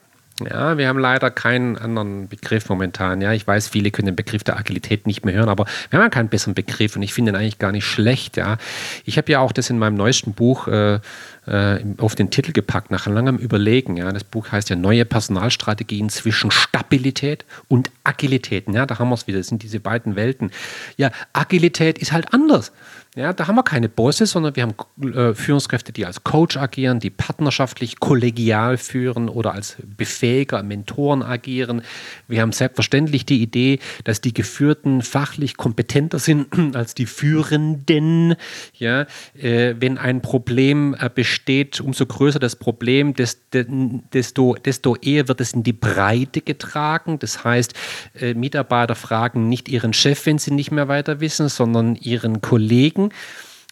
Ja, 0.49 0.75
wir 0.75 0.87
haben 0.87 0.97
leider 0.97 1.29
keinen 1.29 1.77
anderen 1.77 2.27
Begriff 2.27 2.67
momentan. 2.67 3.21
Ja, 3.21 3.31
ich 3.31 3.45
weiß, 3.45 3.67
viele 3.67 3.91
können 3.91 4.07
den 4.07 4.15
Begriff 4.15 4.43
der 4.43 4.57
Agilität 4.57 5.05
nicht 5.05 5.23
mehr 5.23 5.35
hören, 5.35 5.49
aber 5.49 5.65
wir 5.91 5.99
haben 5.99 6.05
ja 6.05 6.09
keinen 6.09 6.29
besseren 6.29 6.55
Begriff 6.55 6.95
und 6.95 7.03
ich 7.03 7.13
finde 7.13 7.31
ihn 7.31 7.35
eigentlich 7.35 7.59
gar 7.59 7.71
nicht 7.71 7.85
schlecht. 7.85 8.37
Ja, 8.37 8.57
ich 9.05 9.19
habe 9.19 9.31
ja 9.31 9.39
auch 9.39 9.51
das 9.51 9.69
in 9.69 9.77
meinem 9.77 9.93
neuesten 9.93 10.33
Buch 10.33 10.67
äh, 10.67 10.99
äh, 11.45 11.79
auf 11.97 12.15
den 12.15 12.31
Titel 12.31 12.53
gepackt, 12.53 12.89
nach 12.89 13.05
langem 13.05 13.37
Überlegen. 13.37 13.97
Ja, 13.97 14.11
das 14.11 14.23
Buch 14.23 14.51
heißt 14.51 14.71
ja 14.71 14.75
Neue 14.75 15.05
Personalstrategien 15.05 16.09
zwischen 16.09 16.49
Stabilität 16.49 17.45
und 17.67 17.91
Agilität. 18.03 18.67
Ja, 18.67 18.87
da 18.87 18.97
haben 18.97 19.09
wir 19.09 19.15
es 19.15 19.27
wieder. 19.27 19.37
Das 19.37 19.47
sind 19.47 19.61
diese 19.61 19.79
beiden 19.79 20.15
Welten. 20.15 20.49
Ja, 20.97 21.11
Agilität 21.33 21.99
ist 21.99 22.13
halt 22.13 22.33
anders. 22.33 22.71
Ja, 23.17 23.33
da 23.33 23.47
haben 23.47 23.55
wir 23.55 23.63
keine 23.63 23.89
Bosse, 23.89 24.25
sondern 24.25 24.55
wir 24.55 24.63
haben 24.63 25.13
äh, 25.13 25.33
Führungskräfte, 25.33 25.91
die 25.91 26.05
als 26.05 26.23
Coach 26.23 26.55
agieren, 26.55 27.01
die 27.01 27.09
partnerschaftlich, 27.09 27.99
kollegial 27.99 28.77
führen 28.77 29.27
oder 29.27 29.53
als 29.53 29.75
Befähiger, 29.83 30.63
Mentoren 30.63 31.21
agieren. 31.21 31.81
Wir 32.29 32.41
haben 32.41 32.53
selbstverständlich 32.53 33.25
die 33.25 33.41
Idee, 33.41 33.79
dass 34.05 34.21
die 34.21 34.33
Geführten 34.33 35.01
fachlich 35.01 35.57
kompetenter 35.57 36.19
sind 36.19 36.47
als 36.73 36.95
die 36.95 37.05
Führenden. 37.05 38.35
Ja, 38.75 39.07
äh, 39.37 39.75
wenn 39.77 39.97
ein 39.97 40.21
Problem 40.21 40.95
äh, 40.97 41.09
besteht, 41.13 41.81
umso 41.81 42.05
größer 42.05 42.39
das 42.39 42.55
Problem, 42.55 43.13
desto, 43.13 44.55
desto 44.55 44.95
eher 44.95 45.27
wird 45.27 45.41
es 45.41 45.51
in 45.51 45.63
die 45.63 45.73
Breite 45.73 46.39
getragen. 46.39 47.19
Das 47.19 47.43
heißt, 47.43 47.73
äh, 48.21 48.35
Mitarbeiter 48.35 48.95
fragen 48.95 49.49
nicht 49.49 49.67
ihren 49.67 49.91
Chef, 49.91 50.25
wenn 50.25 50.37
sie 50.37 50.51
nicht 50.51 50.71
mehr 50.71 50.87
weiter 50.87 51.19
wissen, 51.19 51.49
sondern 51.49 51.97
ihren 51.97 52.39
Kollegen 52.39 53.00
denken. 53.01 53.15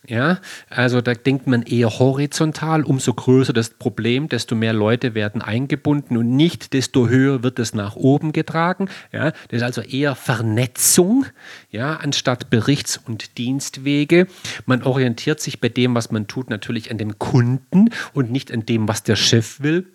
Ja, 0.07 0.39
also 0.69 1.01
da 1.01 1.13
denkt 1.13 1.45
man 1.45 1.61
eher 1.63 1.99
horizontal, 1.99 2.83
umso 2.83 3.13
größer 3.13 3.51
das 3.51 3.71
Problem, 3.71 4.29
desto 4.29 4.55
mehr 4.55 4.71
Leute 4.71 5.13
werden 5.13 5.41
eingebunden 5.41 6.15
und 6.15 6.37
nicht 6.37 6.71
desto 6.71 7.09
höher 7.09 7.43
wird 7.43 7.59
es 7.59 7.73
nach 7.73 7.97
oben 7.97 8.31
getragen. 8.31 8.87
Ja, 9.11 9.31
das 9.49 9.57
ist 9.57 9.63
also 9.63 9.81
eher 9.81 10.15
Vernetzung, 10.15 11.25
ja, 11.69 11.97
anstatt 11.97 12.49
Berichts- 12.49 12.95
und 12.95 13.37
Dienstwege. 13.37 14.27
Man 14.65 14.83
orientiert 14.83 15.41
sich 15.41 15.59
bei 15.59 15.67
dem, 15.67 15.95
was 15.95 16.11
man 16.11 16.27
tut, 16.27 16.49
natürlich 16.49 16.91
an 16.91 16.97
dem 16.97 17.19
Kunden 17.19 17.89
und 18.13 18.31
nicht 18.31 18.53
an 18.53 18.65
dem, 18.65 18.87
was 18.87 19.03
der 19.03 19.17
Chef 19.17 19.59
will. 19.59 19.85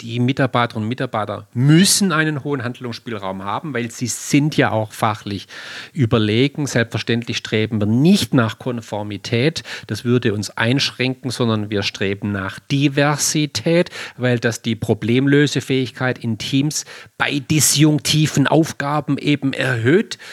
Die 0.00 0.20
Mitarbeiterinnen 0.20 0.84
und 0.84 0.88
Mitarbeiter 0.88 1.48
müssen 1.54 2.12
einen 2.12 2.44
hohen 2.44 2.62
Handlungsspielraum 2.62 3.44
haben, 3.44 3.74
weil 3.74 3.90
sie 3.90 4.06
sind 4.06 4.56
ja 4.56 4.70
auch 4.70 4.92
fachlich 4.92 5.46
überlegen. 5.92 6.66
Selbstverständlich 6.66 7.38
streben 7.38 7.80
wir 7.80 7.86
nicht 7.86 8.34
nach 8.34 8.58
Konformität, 8.58 9.62
das 9.86 10.04
würde 10.04 10.34
uns 10.34 10.50
einschränken, 10.50 11.30
sondern 11.30 11.70
wir 11.70 11.82
streben 11.82 12.32
nach 12.32 12.58
Diversität, 12.58 13.90
weil 14.16 14.38
das 14.38 14.62
die 14.62 14.76
Problemlösefähigkeit 14.76 16.18
in 16.18 16.38
Teams 16.38 16.84
bei 17.16 17.38
disjunktiven 17.38 18.46
Aufgaben 18.46 19.18
eben 19.18 19.52
erhöht. 19.52 20.18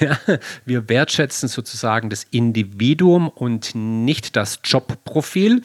Ja, 0.00 0.18
wir 0.64 0.88
wertschätzen 0.88 1.48
sozusagen 1.48 2.08
das 2.08 2.24
Individuum 2.30 3.28
und 3.28 3.74
nicht 3.74 4.34
das 4.34 4.60
Jobprofil. 4.64 5.62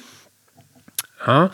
Ja, 1.26 1.50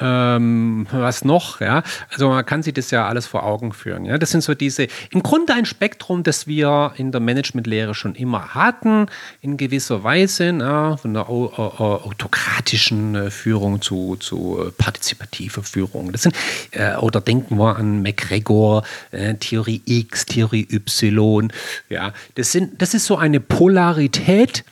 ähm, 0.00 0.86
was 0.92 1.24
noch? 1.24 1.60
Ja, 1.60 1.82
also 2.10 2.28
man 2.28 2.44
kann 2.44 2.62
sich 2.62 2.74
das 2.74 2.90
ja 2.90 3.08
alles 3.08 3.26
vor 3.26 3.44
Augen 3.44 3.72
führen. 3.72 4.04
Ja, 4.04 4.18
das 4.18 4.30
sind 4.30 4.42
so 4.42 4.54
diese, 4.54 4.86
im 5.10 5.22
Grunde 5.22 5.54
ein 5.54 5.64
Spektrum, 5.64 6.22
das 6.22 6.46
wir 6.46 6.92
in 6.96 7.10
der 7.10 7.22
Managementlehre 7.22 7.94
schon 7.94 8.14
immer 8.14 8.54
hatten, 8.54 9.06
in 9.40 9.56
gewisser 9.56 10.04
Weise, 10.04 10.46
ja, 10.46 10.98
von 10.98 11.14
der 11.14 11.30
autokratischen 11.30 13.14
äh, 13.14 13.30
Führung 13.30 13.80
zu, 13.80 14.16
zu 14.16 14.62
äh, 14.66 14.70
partizipativer 14.72 15.62
Führung. 15.62 16.12
Das 16.12 16.22
sind, 16.22 16.36
äh, 16.72 16.96
oder 16.96 17.22
denken 17.22 17.56
wir 17.56 17.76
an 17.76 18.02
McGregor, 18.02 18.82
äh, 19.10 19.34
Theorie 19.34 19.80
X, 19.86 20.26
Theorie 20.26 20.68
Y. 20.70 21.50
Ja, 21.88 22.12
das, 22.34 22.52
sind, 22.52 22.82
das 22.82 22.92
ist 22.92 23.06
so 23.06 23.16
eine 23.16 23.40
Polarität, 23.40 24.64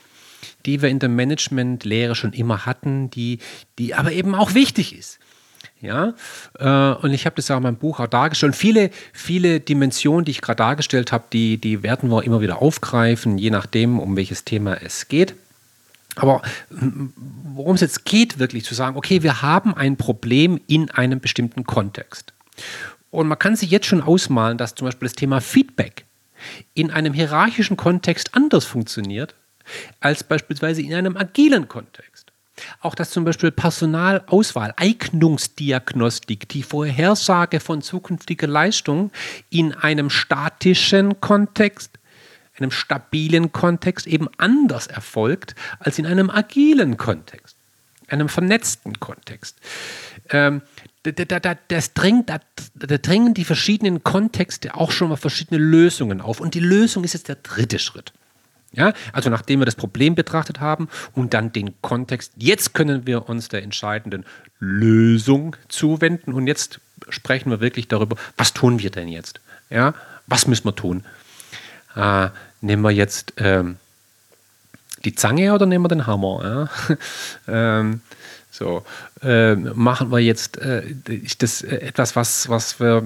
die 0.67 0.83
wir 0.83 0.89
in 0.89 0.99
der 0.99 1.09
Managementlehre 1.09 2.15
schon 2.15 2.33
immer 2.33 2.67
hatten, 2.67 3.11
die, 3.11 3.39
die 3.79 3.95
aber 3.95 4.13
eben 4.13 4.35
auch 4.35 4.55
wichtig 4.55 4.97
ist. 4.97 5.19
Ja, 5.81 6.15
äh, 6.61 6.95
und 7.03 7.13
ich 7.13 7.27
habe 7.27 7.37
das 7.37 7.49
ja 7.49 7.57
in 7.57 7.63
meinem 7.65 7.77
Buch 7.77 7.99
auch 7.99 8.07
dargestellt. 8.07 8.53
Und 8.53 8.57
viele, 8.57 8.91
viele 9.13 9.59
Dimensionen, 9.59 10.25
die 10.25 10.31
ich 10.31 10.41
gerade 10.41 10.59
dargestellt 10.59 11.11
habe, 11.11 11.25
die, 11.33 11.59
die 11.59 11.83
werden 11.83 12.09
wir 12.09 12.23
immer 12.23 12.41
wieder 12.41 12.63
aufgreifen, 12.63 13.37
je 13.37 13.51
nachdem, 13.51 13.99
um 13.99 14.17
welches 14.17 14.45
Thema 14.45 14.75
es 14.81 15.09
geht. 15.09 15.35
Aber 16.15 16.43
worum 16.69 17.75
es 17.75 17.81
jetzt 17.81 18.05
geht, 18.05 18.39
wirklich 18.39 18.65
zu 18.65 18.75
sagen, 18.75 18.97
okay, 18.97 19.23
wir 19.23 19.43
haben 19.43 19.75
ein 19.75 19.97
Problem 19.97 20.61
in 20.69 20.91
einem 20.91 21.21
bestimmten 21.21 21.65
Kontext. 21.65 22.33
Und 23.11 23.29
man 23.29 23.39
kann 23.39 23.57
sich 23.57 23.71
jetzt 23.71 23.87
schon 23.87 24.03
ausmalen, 24.03 24.59
dass 24.59 24.75
zum 24.75 24.87
Beispiel 24.87 25.09
das 25.09 25.17
Thema 25.17 25.41
Feedback 25.41 26.05
in 26.75 26.91
einem 26.91 27.13
hierarchischen 27.13 27.77
Kontext 27.77 28.35
anders 28.35 28.65
funktioniert 28.65 29.35
als 30.01 30.25
beispielsweise 30.25 30.83
in 30.83 30.95
einem 30.95 31.17
agilen 31.17 31.69
Kontext. 31.69 32.33
Auch 32.81 32.95
dass 32.95 33.11
zum 33.11 33.25
Beispiel 33.25 33.51
Personalauswahl, 33.51 34.75
Eignungsdiagnostik, 34.77 36.49
die 36.49 36.63
Vorhersage 36.63 37.61
von 37.61 37.83
zukünftiger 37.83 38.47
Leistung 38.47 39.11
in 39.51 39.73
einem 39.73 40.11
statischen 40.11 41.21
Kontext, 41.21 41.99
einem 42.57 42.71
stabilen 42.71 43.53
Kontext 43.53 44.07
eben 44.07 44.29
anders 44.37 44.87
erfolgt 44.87 45.55
als 45.79 45.99
in 45.99 46.07
einem 46.07 46.29
agilen 46.31 46.97
Kontext, 46.99 47.57
einem 48.09 48.29
vernetzten 48.29 49.01
Kontext. 49.01 49.57
Ähm, 50.29 50.63
da, 51.03 51.41
da, 51.41 51.55
das 51.69 51.95
drängt, 51.95 52.29
da, 52.29 52.39
da 52.75 52.99
drängen 52.99 53.35
die 53.35 53.45
verschiedenen 53.45 54.05
Kontexte 54.05 54.75
auch 54.75 54.93
schon 54.93 55.09
mal 55.09 55.17
verschiedene 55.17 55.61
Lösungen 55.61 56.21
auf. 56.21 56.41
Und 56.41 56.55
die 56.55 56.61
Lösung 56.61 57.03
ist 57.03 57.15
jetzt 57.15 57.29
der 57.29 57.37
dritte 57.37 57.79
Schritt. 57.79 58.13
Ja, 58.75 58.95
also 59.13 59.29
nachdem 59.29 59.61
wir 59.61 59.67
das 59.67 59.75
Problem 59.75 60.15
betrachtet 60.15 60.61
haben 60.61 60.89
und 61.15 61.35
dann 61.35 61.53
den 61.53 61.75
Kontext, 61.83 62.33
jetzt 62.37 62.73
können 62.73 63.07
wir 63.07 63.29
uns 63.29 63.49
der 63.49 63.63
entscheidenden 63.63 64.25
Lösung 64.59 65.57
zuwenden 65.69 66.33
und 66.33 66.47
jetzt 66.47 66.81
sprechen 67.11 67.51
wir 67.51 67.61
wirklich 67.61 67.89
darüber, 67.89 68.17
was 68.37 68.55
tun 68.55 68.79
wir 68.79 68.91
denn 68.91 69.09
jetzt? 69.09 69.41
Ja, 69.69 69.95
was 70.27 70.47
müssen 70.47 70.65
wir 70.65 70.75
tun? 70.75 71.05
Äh, 71.95 72.29
nehmen 72.63 72.83
wir 72.83 72.91
jetzt 72.91 73.35
ähm, 73.37 73.77
die 75.05 75.15
Zange 75.15 75.53
oder 75.53 75.67
nehmen 75.67 75.85
wir 75.85 75.89
den 75.89 76.07
Hammer? 76.07 76.69
Ja? 76.89 76.99
ähm, 77.81 78.01
so, 78.51 78.85
äh, 79.23 79.55
machen 79.55 80.13
wir 80.13 80.19
jetzt 80.19 80.59
äh, 80.59 80.83
das 81.39 81.63
äh, 81.63 81.77
etwas, 81.77 82.17
was, 82.17 82.49
was 82.49 82.81
wir 82.81 83.03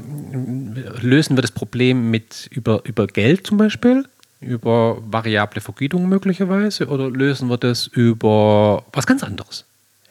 lösen 1.00 1.36
wir 1.36 1.42
das 1.42 1.52
Problem 1.52 2.10
mit 2.10 2.48
über, 2.50 2.84
über 2.84 3.06
Geld 3.06 3.46
zum 3.46 3.56
Beispiel? 3.56 4.04
Über 4.40 4.98
variable 5.00 5.60
Vergütung 5.60 6.08
möglicherweise 6.08 6.88
oder 6.88 7.10
lösen 7.10 7.48
wir 7.48 7.56
das 7.56 7.86
über 7.86 8.84
was 8.92 9.06
ganz 9.06 9.22
anderes? 9.22 9.64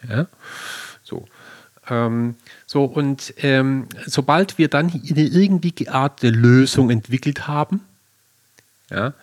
Ja? 0.07 0.27
So. 1.03 1.27
Ähm, 1.89 2.35
so, 2.65 2.85
und 2.85 3.33
ähm, 3.37 3.87
sobald 4.05 4.57
wir 4.57 4.67
dann 4.69 4.91
eine 4.91 5.21
irgendwie 5.21 5.71
geartete 5.71 6.29
Lösung 6.29 6.89
entwickelt 6.89 7.47
haben, 7.47 7.81
ja, 8.89 9.13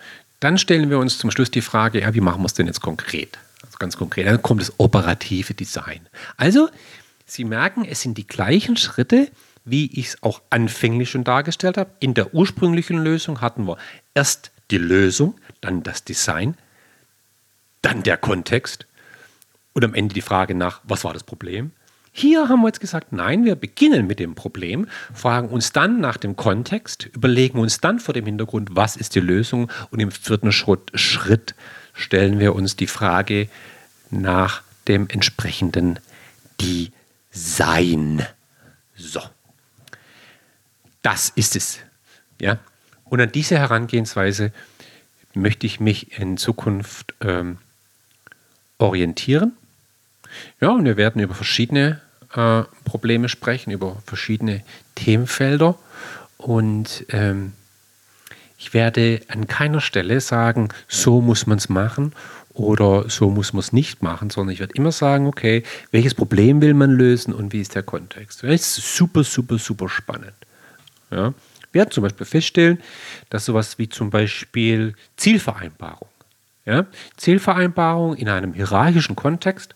dann 0.40 0.58
stellen 0.58 0.90
wir 0.90 0.98
uns 0.98 1.18
zum 1.18 1.30
Schluss 1.30 1.50
die 1.50 1.60
Frage, 1.60 2.00
ja, 2.00 2.14
wie 2.14 2.20
machen 2.20 2.42
wir 2.42 2.46
es 2.46 2.54
denn 2.54 2.66
jetzt 2.66 2.80
konkret? 2.80 3.38
Also 3.62 3.78
ganz 3.78 3.96
konkret, 3.96 4.26
dann 4.26 4.42
kommt 4.42 4.60
das 4.60 4.72
operative 4.78 5.54
Design. 5.54 6.00
Also, 6.36 6.68
Sie 7.26 7.44
merken, 7.44 7.84
es 7.84 8.02
sind 8.02 8.18
die 8.18 8.26
gleichen 8.26 8.76
Schritte, 8.76 9.28
wie 9.64 9.86
ich 9.98 10.08
es 10.08 10.22
auch 10.22 10.42
anfänglich 10.50 11.10
schon 11.10 11.24
dargestellt 11.24 11.78
habe. 11.78 11.90
In 12.00 12.14
der 12.14 12.34
ursprünglichen 12.34 12.98
Lösung 12.98 13.40
hatten 13.40 13.66
wir 13.66 13.78
erst 14.14 14.51
die 14.72 14.78
Lösung, 14.78 15.38
dann 15.60 15.82
das 15.82 16.02
Design, 16.02 16.56
dann 17.82 18.02
der 18.02 18.16
Kontext 18.16 18.86
und 19.74 19.84
am 19.84 19.94
Ende 19.94 20.14
die 20.14 20.22
Frage 20.22 20.54
nach, 20.54 20.80
was 20.84 21.04
war 21.04 21.12
das 21.12 21.22
Problem? 21.22 21.70
Hier 22.14 22.48
haben 22.48 22.60
wir 22.60 22.68
jetzt 22.68 22.80
gesagt, 22.80 23.12
nein, 23.12 23.44
wir 23.44 23.54
beginnen 23.54 24.06
mit 24.06 24.18
dem 24.18 24.34
Problem, 24.34 24.86
fragen 25.14 25.48
uns 25.48 25.72
dann 25.72 26.00
nach 26.00 26.18
dem 26.18 26.36
Kontext, 26.36 27.06
überlegen 27.06 27.58
uns 27.58 27.80
dann 27.80 28.00
vor 28.00 28.12
dem 28.12 28.26
Hintergrund, 28.26 28.70
was 28.72 28.96
ist 28.96 29.14
die 29.14 29.20
Lösung 29.20 29.70
und 29.90 30.00
im 30.00 30.10
vierten 30.10 30.52
Schritt, 30.52 30.90
Schritt 30.94 31.54
stellen 31.94 32.38
wir 32.38 32.54
uns 32.54 32.76
die 32.76 32.86
Frage 32.86 33.48
nach 34.10 34.62
dem 34.88 35.08
entsprechenden 35.08 36.00
Design. 36.60 38.26
So. 38.94 39.22
das 41.00 41.30
ist 41.34 41.56
es. 41.56 41.78
Ja? 42.40 42.58
Und 43.12 43.20
an 43.20 43.30
diese 43.30 43.58
Herangehensweise 43.58 44.52
möchte 45.34 45.66
ich 45.66 45.80
mich 45.80 46.18
in 46.18 46.38
Zukunft 46.38 47.12
ähm, 47.20 47.58
orientieren. 48.78 49.52
Ja, 50.62 50.70
und 50.70 50.86
wir 50.86 50.96
werden 50.96 51.20
über 51.20 51.34
verschiedene 51.34 52.00
äh, 52.34 52.62
Probleme 52.86 53.28
sprechen, 53.28 53.70
über 53.70 54.02
verschiedene 54.06 54.62
Themenfelder. 54.94 55.78
Und 56.38 57.04
ähm, 57.10 57.52
ich 58.56 58.72
werde 58.72 59.20
an 59.28 59.46
keiner 59.46 59.82
Stelle 59.82 60.22
sagen, 60.22 60.70
so 60.88 61.20
muss 61.20 61.46
man 61.46 61.58
es 61.58 61.68
machen 61.68 62.14
oder 62.54 63.10
so 63.10 63.28
muss 63.28 63.52
man 63.52 63.60
es 63.60 63.74
nicht 63.74 64.02
machen, 64.02 64.30
sondern 64.30 64.54
ich 64.54 64.60
werde 64.60 64.72
immer 64.74 64.90
sagen, 64.90 65.26
okay, 65.26 65.64
welches 65.90 66.14
Problem 66.14 66.62
will 66.62 66.72
man 66.72 66.92
lösen 66.92 67.34
und 67.34 67.52
wie 67.52 67.60
ist 67.60 67.74
der 67.74 67.82
Kontext. 67.82 68.42
Das 68.42 68.78
ist 68.78 68.96
super, 68.96 69.22
super, 69.22 69.58
super 69.58 69.90
spannend. 69.90 70.32
Ja. 71.10 71.34
Wir 71.72 71.80
werden 71.80 71.90
zum 71.90 72.02
Beispiel 72.02 72.26
feststellen, 72.26 72.80
dass 73.30 73.46
sowas 73.46 73.78
wie 73.78 73.88
zum 73.88 74.10
Beispiel 74.10 74.94
Zielvereinbarung, 75.16 76.08
ja, 76.66 76.86
Zielvereinbarung 77.16 78.14
in 78.16 78.28
einem 78.28 78.52
hierarchischen 78.52 79.16
Kontext, 79.16 79.74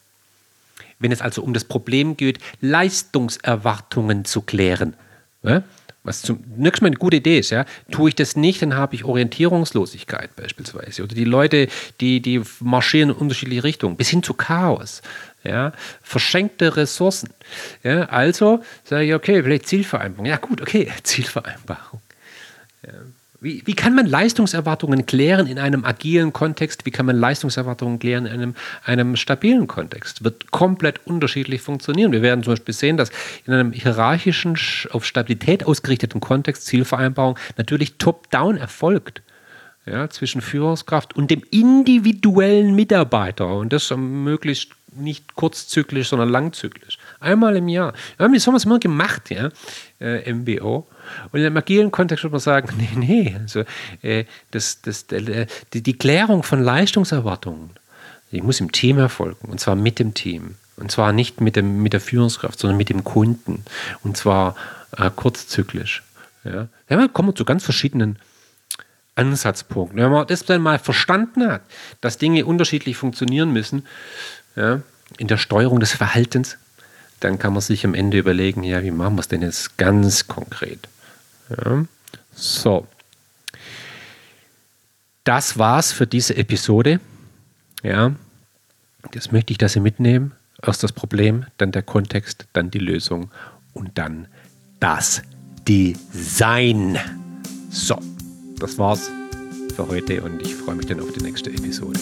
wenn 0.99 1.13
es 1.13 1.21
also 1.21 1.43
um 1.43 1.53
das 1.55 1.65
Problem 1.65 2.17
geht, 2.17 2.39
Leistungserwartungen 2.61 4.25
zu 4.25 4.43
klären, 4.43 4.95
ja, 5.43 5.63
was 6.07 6.23
zunächst 6.23 6.83
mal 6.83 6.87
eine 6.87 6.97
gute 6.97 7.17
Idee 7.17 7.41
ist, 7.41 7.51
ja. 7.51 7.65
Tue 7.91 8.11
ich 8.11 8.15
das 8.15 8.37
nicht, 8.37 8.63
dann 8.63 8.75
habe 8.75 8.95
ich 8.95 9.05
Orientierungslosigkeit 9.05 10.35
beispielsweise. 10.37 11.03
Oder 11.03 11.15
die 11.15 11.25
Leute, 11.25 11.67
die, 12.01 12.21
die 12.21 12.43
marschieren 12.61 13.11
in 13.11 13.17
unterschiedliche 13.17 13.65
Richtungen, 13.65 13.97
bis 13.97 14.09
hin 14.09 14.23
zu 14.23 14.33
Chaos. 14.35 15.03
Ja. 15.47 15.73
Verschenkte 16.03 16.77
Ressourcen. 16.77 17.31
Ja. 17.83 18.07
Also 18.07 18.63
sage 18.85 19.05
ich, 19.05 19.15
okay, 19.15 19.43
vielleicht 19.43 19.69
Zielvereinbarung. 19.69 20.27
Ja, 20.27 20.37
gut, 20.37 20.61
okay, 20.61 20.91
Zielvereinbarung. 21.03 22.01
Ja. 22.85 22.93
Wie, 23.41 23.63
wie 23.67 23.75
kann 23.75 23.95
man 23.95 24.07
Leistungserwartungen 24.07 25.05
klären 25.05 25.47
in 25.47 25.59
einem 25.59 25.85
agilen 25.85 26.33
Kontext? 26.33 26.87
Wie 26.87 26.91
kann 26.91 27.07
man 27.07 27.17
Leistungserwartungen 27.17 27.99
klären 27.99 28.27
in 28.27 28.33
einem, 28.33 28.55
einem 28.85 29.15
stabilen 29.17 29.67
Kontext? 29.67 30.25
Wird 30.25 30.51
komplett 30.51 31.07
unterschiedlich 31.07 31.61
funktionieren. 31.61 32.13
Wir 32.13 32.23
werden 32.23 32.43
zum 32.43 32.55
Beispiel 32.55 32.75
sehen, 32.75 32.97
dass 32.97 33.11
in 33.47 33.53
einem 33.53 33.73
hierarchischen, 33.73 34.57
auf 34.91 35.05
Stabilität 35.05 35.65
ausgerichteten 35.65 36.21
Kontext 36.21 36.67
Zielvereinbarung 36.67 37.39
natürlich 37.59 37.99
top-down 37.99 38.57
erfolgt. 38.57 39.23
Ja, 39.89 40.11
zwischen 40.11 40.41
Führungskraft 40.41 41.15
und 41.15 41.31
dem 41.31 41.45
individuellen 41.53 42.75
Mitarbeiter 42.75 43.47
und 43.47 43.73
das 43.73 43.89
möglichst 43.97 44.71
nicht 44.99 45.35
kurzzyklisch, 45.35 46.09
sondern 46.09 46.29
langzyklisch. 46.29 46.99
Einmal 47.21 47.57
im 47.57 47.69
Jahr. 47.69 47.93
Ja, 48.19 48.25
haben 48.25 48.33
wir 48.33 48.63
immer 48.65 48.79
gemacht, 48.79 49.31
ja, 49.31 49.51
äh, 50.01 50.33
MBO. 50.33 50.87
Und 51.33 51.41
im 51.41 51.57
agilen 51.57 51.91
Kontext 51.91 52.25
würde 52.25 52.33
man 52.33 52.41
sagen, 52.41 52.69
nee, 52.79 52.89
nee, 52.97 53.37
also, 53.39 53.65
äh, 54.03 54.25
das, 54.51 54.83
das, 54.83 55.05
äh, 55.13 55.47
die, 55.73 55.83
die 55.83 55.99
Klärung 55.99 56.43
von 56.43 56.63
Leistungserwartungen, 56.63 57.71
die 58.33 58.43
muss 58.43 58.61
im 58.61 58.73
Team 58.73 58.99
erfolgen, 58.99 59.49
und 59.49 59.61
zwar 59.61 59.77
mit 59.77 59.99
dem 59.99 60.15
Team. 60.15 60.57
Und 60.77 60.91
zwar 60.91 61.13
nicht 61.13 61.41
mit, 61.41 61.57
dem, 61.57 61.83
mit 61.83 61.95
der 61.95 62.01
Führungskraft, 62.01 62.59
sondern 62.59 62.77
mit 62.77 62.91
dem 62.91 63.03
Kunden. 63.03 63.65
Und 64.03 64.17
zwar 64.17 64.57
äh, 64.97 65.11
kurzzyklisch. 65.15 66.03
Ja. 66.45 66.69
ja, 66.89 67.09
kommen 67.09 67.31
wir 67.31 67.35
zu 67.35 67.45
ganz 67.45 67.65
verschiedenen 67.65 68.19
Ansatzpunkten. 69.17 69.99
Wenn 69.99 70.11
man 70.11 70.27
das 70.27 70.45
dann 70.45 70.61
mal 70.61 70.79
verstanden 70.79 71.49
hat, 71.49 71.63
dass 72.01 72.19
Dinge 72.19 72.45
unterschiedlich 72.45 72.97
funktionieren 72.97 73.53
müssen, 73.53 73.87
ja, 74.57 74.81
in 75.19 75.29
der 75.29 75.37
Steuerung 75.37 75.81
des 75.81 75.93
Verhaltens, 75.93 76.57
dann 77.21 77.39
kann 77.39 77.53
man 77.53 77.63
sich 77.63 77.85
am 77.85 77.95
Ende 77.95 78.19
überlegen, 78.19 78.63
ja, 78.63 78.83
wie 78.83 78.91
machen 78.91 79.17
wir 79.17 79.21
es 79.21 79.29
denn 79.29 79.43
jetzt 79.43 79.79
ganz 79.79 80.27
konkret? 80.27 80.89
Ja. 81.51 81.85
So. 82.35 82.87
Das 85.25 85.59
war's 85.59 85.93
für 85.93 86.07
diese 86.07 86.37
Episode. 86.37 87.01
Ja. 87.83 88.13
Jetzt 89.15 89.33
möchte 89.33 89.53
ich, 89.53 89.59
dass 89.59 89.73
Sie 89.73 89.81
mitnehmen. 89.81 90.33
Erst 90.63 90.83
das 90.83 90.93
Problem, 90.93 91.47
dann 91.59 91.73
der 91.73 91.83
Kontext, 91.83 92.47
dann 92.53 92.71
die 92.71 92.79
Lösung 92.79 93.31
und 93.73 93.99
dann 93.99 94.27
das 94.81 95.23
Design. 95.69 96.99
So, 97.71 97.99
das 98.59 98.79
war's 98.79 99.11
für 99.75 99.87
heute 99.89 100.23
und 100.23 100.41
ich 100.43 100.55
freue 100.55 100.77
mich 100.77 100.87
dann 100.87 101.01
auf 101.01 101.13
die 101.13 101.23
nächste 101.23 101.51
Episode. 101.51 102.01